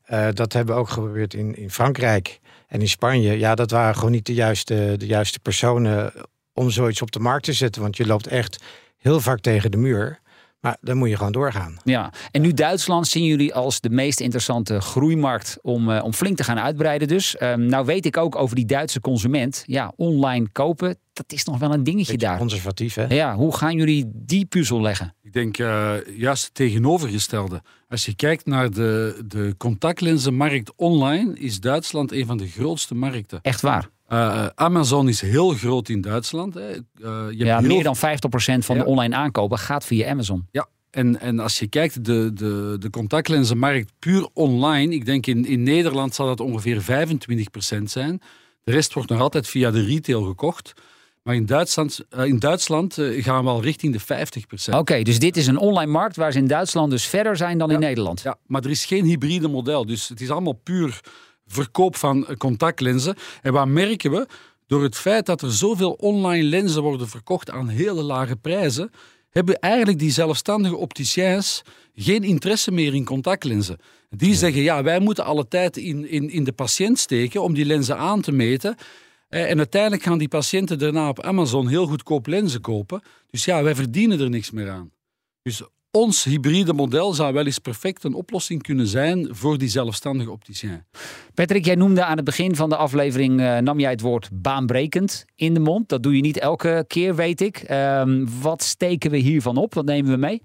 Uh, 0.09 0.27
dat 0.33 0.53
hebben 0.53 0.75
we 0.75 0.81
ook 0.81 0.89
geprobeerd 0.89 1.33
in, 1.33 1.55
in 1.55 1.71
Frankrijk 1.71 2.39
en 2.67 2.81
in 2.81 2.89
Spanje. 2.89 3.39
Ja, 3.39 3.55
dat 3.55 3.71
waren 3.71 3.95
gewoon 3.95 4.11
niet 4.11 4.25
de 4.25 4.33
juiste, 4.33 4.95
de 4.97 5.05
juiste 5.05 5.39
personen 5.39 6.13
om 6.53 6.69
zoiets 6.69 7.01
op 7.01 7.11
de 7.11 7.19
markt 7.19 7.43
te 7.43 7.53
zetten. 7.53 7.81
Want 7.81 7.97
je 7.97 8.05
loopt 8.05 8.27
echt 8.27 8.63
heel 8.97 9.19
vaak 9.19 9.39
tegen 9.39 9.71
de 9.71 9.77
muur. 9.77 10.20
Maar 10.61 10.77
dan 10.81 10.97
moet 10.97 11.09
je 11.09 11.17
gewoon 11.17 11.31
doorgaan. 11.31 11.77
Ja, 11.83 12.13
en 12.31 12.41
nu 12.41 12.53
Duitsland 12.53 13.07
zien 13.07 13.25
jullie 13.25 13.53
als 13.53 13.79
de 13.79 13.89
meest 13.89 14.19
interessante 14.19 14.81
groeimarkt 14.81 15.57
om, 15.61 15.89
uh, 15.89 16.03
om 16.03 16.13
flink 16.13 16.37
te 16.37 16.43
gaan 16.43 16.59
uitbreiden. 16.59 17.07
Dus 17.07 17.41
um, 17.41 17.65
nou 17.65 17.85
weet 17.85 18.05
ik 18.05 18.17
ook 18.17 18.35
over 18.35 18.55
die 18.55 18.65
Duitse 18.65 19.01
consument. 19.01 19.63
Ja, 19.65 19.93
online 19.95 20.47
kopen, 20.51 20.97
dat 21.13 21.31
is 21.31 21.43
nog 21.43 21.57
wel 21.57 21.73
een 21.73 21.83
dingetje 21.83 22.11
Beetje 22.11 22.27
daar. 22.27 22.37
Conservatief, 22.37 22.93
hè? 22.95 23.05
Ja, 23.05 23.35
hoe 23.35 23.55
gaan 23.55 23.75
jullie 23.75 24.11
die 24.13 24.45
puzzel 24.45 24.81
leggen? 24.81 25.15
Ik 25.21 25.33
denk 25.33 25.57
uh, 25.57 25.93
juist 26.17 26.43
het 26.43 26.53
tegenovergestelde. 26.53 27.61
Als 27.89 28.05
je 28.05 28.15
kijkt 28.15 28.45
naar 28.45 28.71
de, 28.71 29.23
de 29.25 29.55
contactlenzenmarkt 29.57 30.75
online, 30.75 31.39
is 31.39 31.59
Duitsland 31.59 32.11
een 32.11 32.25
van 32.25 32.37
de 32.37 32.47
grootste 32.47 32.95
markten. 32.95 33.39
Echt 33.41 33.61
waar? 33.61 33.89
Uh, 34.11 34.45
Amazon 34.55 35.07
is 35.07 35.21
heel 35.21 35.49
groot 35.49 35.89
in 35.89 36.01
Duitsland. 36.01 36.53
Hè. 36.53 36.69
Uh, 36.69 36.77
je 37.29 37.45
ja, 37.45 37.61
meer 37.61 37.83
dan 37.83 37.95
50% 37.95 37.99
van 37.99 38.75
ja. 38.75 38.83
de 38.83 38.85
online 38.85 39.15
aankopen 39.15 39.57
gaat 39.57 39.85
via 39.85 40.09
Amazon. 40.09 40.47
Ja, 40.51 40.67
en, 40.89 41.19
en 41.19 41.39
als 41.39 41.59
je 41.59 41.67
kijkt, 41.67 42.05
de, 42.05 42.33
de, 42.33 42.75
de 42.79 42.89
contactlenzenmarkt 42.89 43.91
puur 43.99 44.27
online, 44.33 44.93
ik 44.93 45.05
denk 45.05 45.25
in, 45.25 45.45
in 45.45 45.63
Nederland 45.63 46.15
zal 46.15 46.25
dat 46.25 46.39
ongeveer 46.39 46.81
25% 46.81 47.83
zijn. 47.83 48.21
De 48.63 48.71
rest 48.71 48.93
wordt 48.93 49.09
nog 49.09 49.19
altijd 49.19 49.47
via 49.47 49.71
de 49.71 49.83
retail 49.83 50.23
gekocht. 50.23 50.73
Maar 51.23 51.35
in 51.35 51.45
Duitsland, 51.45 51.99
uh, 52.17 52.25
in 52.25 52.39
Duitsland 52.39 52.97
gaan 52.99 53.43
we 53.43 53.49
al 53.49 53.61
richting 53.61 53.93
de 53.93 54.01
50%. 54.01 54.05
Oké, 54.67 54.77
okay, 54.77 55.03
dus 55.03 55.19
dit 55.19 55.37
is 55.37 55.47
een 55.47 55.57
online 55.57 55.91
markt 55.91 56.15
waar 56.15 56.31
ze 56.31 56.37
in 56.37 56.47
Duitsland 56.47 56.91
dus 56.91 57.05
verder 57.05 57.37
zijn 57.37 57.57
dan 57.57 57.67
ja, 57.67 57.73
in 57.73 57.79
Nederland. 57.79 58.21
Ja, 58.21 58.37
maar 58.47 58.63
er 58.63 58.69
is 58.69 58.85
geen 58.85 59.05
hybride 59.05 59.47
model. 59.47 59.85
Dus 59.85 60.07
het 60.07 60.21
is 60.21 60.29
allemaal 60.29 60.59
puur 60.63 61.01
verkoop 61.51 61.95
van 61.95 62.27
contactlenzen. 62.37 63.15
En 63.41 63.53
wat 63.53 63.67
merken 63.67 64.11
we? 64.11 64.27
Door 64.67 64.83
het 64.83 64.95
feit 64.95 65.25
dat 65.25 65.41
er 65.41 65.51
zoveel 65.51 65.91
online 65.91 66.43
lenzen 66.43 66.81
worden 66.81 67.09
verkocht 67.09 67.49
aan 67.49 67.67
hele 67.67 68.01
lage 68.01 68.35
prijzen, 68.35 68.91
hebben 69.29 69.59
eigenlijk 69.59 69.99
die 69.99 70.11
zelfstandige 70.11 70.75
opticiens 70.75 71.61
geen 71.95 72.23
interesse 72.23 72.71
meer 72.71 72.93
in 72.95 73.05
contactlenzen. 73.05 73.77
Die 74.09 74.35
zeggen, 74.35 74.61
ja, 74.61 74.83
wij 74.83 74.99
moeten 74.99 75.25
alle 75.25 75.47
tijd 75.47 75.77
in, 75.77 76.09
in, 76.09 76.29
in 76.29 76.43
de 76.43 76.51
patiënt 76.51 76.99
steken 76.99 77.41
om 77.41 77.53
die 77.53 77.65
lenzen 77.65 77.97
aan 77.97 78.21
te 78.21 78.31
meten. 78.31 78.75
Eh, 79.27 79.49
En 79.49 79.57
uiteindelijk 79.57 80.03
gaan 80.03 80.17
die 80.17 80.27
patiënten 80.27 80.79
daarna 80.79 81.09
op 81.09 81.21
Amazon 81.21 81.67
heel 81.67 81.85
goedkoop 81.85 82.27
lenzen 82.27 82.61
kopen. 82.61 83.01
Dus 83.29 83.45
ja, 83.45 83.63
wij 83.63 83.75
verdienen 83.75 84.19
er 84.19 84.29
niks 84.29 84.51
meer 84.51 84.69
aan. 84.69 84.91
Dus 85.41 85.61
ons 85.91 86.23
hybride 86.23 86.73
model 86.73 87.13
zou 87.13 87.33
wel 87.33 87.45
eens 87.45 87.59
perfect 87.59 88.03
een 88.03 88.13
oplossing 88.13 88.61
kunnen 88.61 88.87
zijn 88.87 89.27
voor 89.31 89.57
die 89.57 89.67
zelfstandige 89.69 90.31
opticien. 90.31 90.83
Patrick, 91.33 91.65
jij 91.65 91.75
noemde 91.75 92.03
aan 92.03 92.15
het 92.15 92.25
begin 92.25 92.55
van 92.55 92.69
de 92.69 92.75
aflevering, 92.75 93.41
eh, 93.41 93.57
nam 93.57 93.79
jij 93.79 93.91
het 93.91 94.01
woord 94.01 94.29
baanbrekend 94.33 95.25
in 95.35 95.53
de 95.53 95.59
mond. 95.59 95.89
Dat 95.89 96.03
doe 96.03 96.15
je 96.15 96.21
niet 96.21 96.39
elke 96.39 96.85
keer, 96.87 97.15
weet 97.15 97.41
ik. 97.41 97.57
Ehm, 97.57 98.25
wat 98.41 98.63
steken 98.63 99.11
we 99.11 99.17
hiervan 99.17 99.57
op? 99.57 99.73
Wat 99.73 99.85
nemen 99.85 100.11
we 100.11 100.17
mee? 100.17 100.41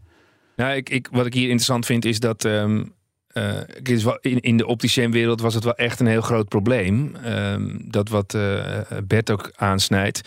Nou, 0.56 0.76
ik, 0.76 0.90
ik, 0.90 1.08
wat 1.10 1.26
ik 1.26 1.34
hier 1.34 1.44
interessant 1.44 1.86
vind 1.86 2.04
is 2.04 2.20
dat. 2.20 2.44
ehm, 2.44 2.84
eh, 3.26 3.52
het 3.66 3.88
is 3.88 4.04
wel- 4.04 4.18
in, 4.20 4.40
in 4.40 4.56
de 4.56 4.66
opticienwereld 4.66 5.40
was 5.40 5.54
het 5.54 5.64
wel 5.64 5.74
echt 5.74 6.00
een 6.00 6.06
heel 6.06 6.20
groot 6.20 6.48
probleem. 6.48 7.16
Ehm, 7.16 7.76
dat 7.90 8.08
wat 8.08 8.34
eh, 8.34 8.80
Bert 9.04 9.30
ook 9.30 9.52
aansnijdt. 9.56 10.20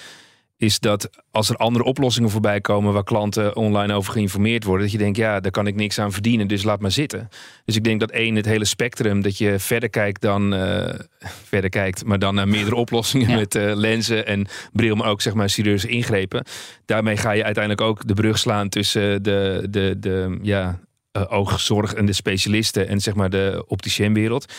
Is 0.60 0.80
dat 0.80 1.10
als 1.32 1.50
er 1.50 1.56
andere 1.56 1.84
oplossingen 1.86 2.30
voorbij 2.30 2.62
komen 2.62 2.94
waar 2.94 3.04
klanten 3.04 3.56
online 3.56 3.94
over 3.94 4.14
geïnformeerd 4.14 4.64
worden, 4.64 4.84
dat 4.84 4.92
je 4.92 4.98
denkt, 4.98 5.18
ja, 5.18 5.40
daar 5.40 5.52
kan 5.52 5.68
ik 5.68 5.76
niks 5.76 6.00
aan 6.00 6.12
verdienen, 6.12 6.48
dus 6.48 6.64
laat 6.64 6.80
maar 6.80 6.92
zitten. 6.92 7.30
Dus 7.66 7.76
ik 7.76 7.84
denk 7.84 8.00
dat 8.00 8.12
één, 8.12 8.36
het 8.36 8.46
hele 8.46 8.66
spectrum, 8.66 9.22
dat 9.22 9.38
je 9.38 9.60
verder 9.60 9.90
kijkt 9.90 10.22
dan 10.22 10.54
eh, 10.54 10.94
verder 11.52 11.70
kijkt, 11.70 12.06
maar 12.06 12.20
dan 12.20 12.36
naar 12.36 12.48
meerdere 12.48 12.76
oplossingen 12.76 13.30
Ja. 13.30 13.36
met 13.36 13.56
eh, 13.56 13.72
lenzen 13.76 14.26
en 14.26 14.48
bril, 14.74 14.96
maar 14.96 15.08
ook 15.08 15.22
zeg 15.22 15.34
maar 15.34 15.50
serieuze 15.50 15.88
ingrepen. 15.88 16.46
Daarmee 16.86 17.18
ga 17.18 17.32
je 17.32 17.44
uiteindelijk 17.44 17.88
ook 17.88 18.08
de 18.08 18.14
brug 18.14 18.38
slaan 18.38 18.70
tussen 18.70 19.24
de, 19.24 19.68
de, 19.70 19.96
de 20.00 20.40
ja, 20.42 20.80
eh, 21.12 21.24
oogzorg 21.30 21.94
en 21.94 22.06
de 22.06 22.14
specialisten 22.14 22.88
en 22.88 23.00
zeg 23.00 23.14
maar 23.16 23.30
de 23.30 23.64
opticienwereld. 23.68 24.54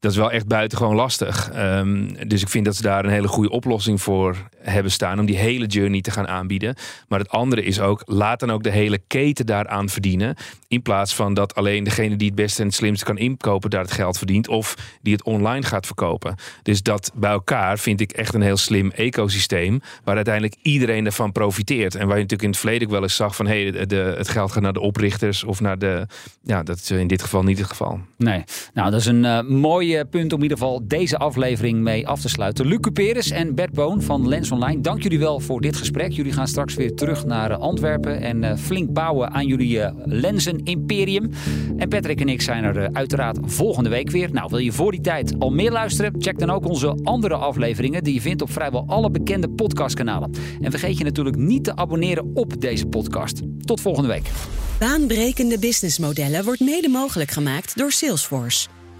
Dat 0.00 0.12
is 0.12 0.18
wel 0.18 0.30
echt 0.30 0.46
buitengewoon 0.46 0.94
lastig. 0.94 1.50
Ehm, 1.50 2.28
dus 2.28 2.42
ik 2.42 2.48
vind 2.48 2.64
dat 2.64 2.76
ze 2.76 2.82
daar 2.82 3.04
een 3.04 3.10
hele 3.10 3.28
goede 3.28 3.50
oplossing 3.50 4.02
voor 4.02 4.36
hebben 4.58 4.92
staan. 4.92 5.18
Om 5.18 5.26
die 5.26 5.36
hele 5.36 5.66
journey 5.66 6.00
te 6.00 6.10
gaan 6.10 6.28
aanbieden. 6.28 6.74
Maar 7.08 7.18
het 7.18 7.28
andere 7.28 7.62
is 7.64 7.80
ook, 7.80 8.02
laat 8.04 8.40
dan 8.40 8.50
ook 8.50 8.62
de 8.62 8.70
hele 8.70 8.98
keten 9.06 9.46
daaraan 9.46 9.88
verdienen. 9.88 10.36
In 10.68 10.82
plaats 10.82 11.14
van 11.14 11.34
dat 11.34 11.54
alleen 11.54 11.84
degene 11.84 12.16
die 12.16 12.26
het 12.26 12.36
beste 12.36 12.60
en 12.60 12.66
het 12.66 12.76
slimste 12.76 13.04
kan 13.04 13.18
inkopen 13.18 13.70
daar 13.70 13.82
het 13.82 13.92
geld 13.92 14.18
verdient. 14.18 14.48
Of 14.48 14.74
die 15.02 15.12
het 15.12 15.24
online 15.24 15.66
gaat 15.66 15.86
verkopen. 15.86 16.34
Dus 16.62 16.82
dat 16.82 17.10
bij 17.14 17.30
elkaar 17.30 17.78
vind 17.78 18.00
ik 18.00 18.12
echt 18.12 18.34
een 18.34 18.42
heel 18.42 18.56
slim 18.56 18.90
ecosysteem. 18.90 19.80
Waar 20.04 20.16
uiteindelijk 20.16 20.56
iedereen 20.62 21.06
ervan 21.06 21.32
profiteert. 21.32 21.94
En 21.94 22.06
waar 22.06 22.16
je 22.16 22.22
natuurlijk 22.22 22.42
in 22.42 22.48
het 22.48 22.58
verleden 22.58 22.86
ook 22.86 22.92
wel 22.92 23.02
eens 23.02 23.16
zag 23.16 23.36
van... 23.36 23.46
Hey, 23.46 23.86
de, 23.86 24.14
het 24.16 24.28
geld 24.28 24.52
gaat 24.52 24.62
naar 24.62 24.72
de 24.72 24.80
oprichters 24.80 25.44
of 25.44 25.60
naar 25.60 25.78
de... 25.78 26.06
Ja, 26.42 26.62
dat 26.62 26.76
is 26.76 26.90
in 26.90 27.06
dit 27.06 27.22
geval 27.22 27.42
niet 27.42 27.58
het 27.58 27.66
geval. 27.66 28.00
Nee. 28.16 28.44
Nou, 28.74 28.90
dat 28.90 29.00
is 29.00 29.06
een 29.06 29.24
eh, 29.24 29.42
mooi 29.42 29.83
punt 30.10 30.32
om 30.32 30.38
in 30.38 30.42
ieder 30.42 30.58
geval 30.58 30.80
deze 30.84 31.18
aflevering 31.18 31.80
mee 31.80 32.08
af 32.08 32.20
te 32.20 32.28
sluiten. 32.28 32.66
Luc 32.66 32.78
Cuperes 32.80 33.30
en 33.30 33.54
Bert 33.54 33.72
Boon 33.72 34.02
van 34.02 34.28
Lens 34.28 34.50
Online, 34.50 34.80
dank 34.80 35.02
jullie 35.02 35.18
wel 35.18 35.40
voor 35.40 35.60
dit 35.60 35.76
gesprek. 35.76 36.12
Jullie 36.12 36.32
gaan 36.32 36.48
straks 36.48 36.74
weer 36.74 36.94
terug 36.94 37.24
naar 37.24 37.50
eh, 37.50 37.58
Antwerpen 37.58 38.20
en 38.20 38.44
eh, 38.44 38.56
flink 38.56 38.92
bouwen 38.92 39.30
aan 39.30 39.46
jullie 39.46 39.80
eh, 39.80 39.92
lenzen-imperium. 40.04 41.30
En 41.76 41.88
Patrick 41.88 42.20
en 42.20 42.28
ik 42.28 42.40
zijn 42.40 42.64
er 42.64 42.92
uiteraard 42.92 43.38
volgende 43.42 43.88
week 43.88 44.10
weer. 44.10 44.32
Nou, 44.32 44.48
wil 44.50 44.58
je 44.58 44.72
voor 44.72 44.90
die 44.90 45.00
tijd 45.00 45.38
al 45.38 45.50
meer 45.50 45.70
luisteren? 45.70 46.14
Check 46.18 46.38
dan 46.38 46.50
ook 46.50 46.66
onze 46.66 46.98
andere 47.02 47.34
afleveringen 47.34 48.04
die 48.04 48.14
je 48.14 48.20
vindt 48.20 48.42
op 48.42 48.50
vrijwel 48.50 48.84
alle 48.86 49.10
bekende 49.10 49.48
podcastkanalen. 49.48 50.30
En 50.60 50.70
vergeet 50.70 50.98
je 50.98 51.04
natuurlijk 51.04 51.36
niet 51.36 51.64
te 51.64 51.76
abonneren 51.76 52.30
op 52.34 52.60
deze 52.60 52.86
podcast. 52.86 53.40
Tot 53.60 53.80
volgende 53.80 54.08
week. 54.08 54.30
Baanbrekende 54.78 55.58
businessmodellen 55.58 56.44
wordt 56.44 56.60
mede 56.60 56.88
mogelijk 56.88 57.30
gemaakt 57.30 57.76
door 57.76 57.92
Salesforce. 57.92 58.68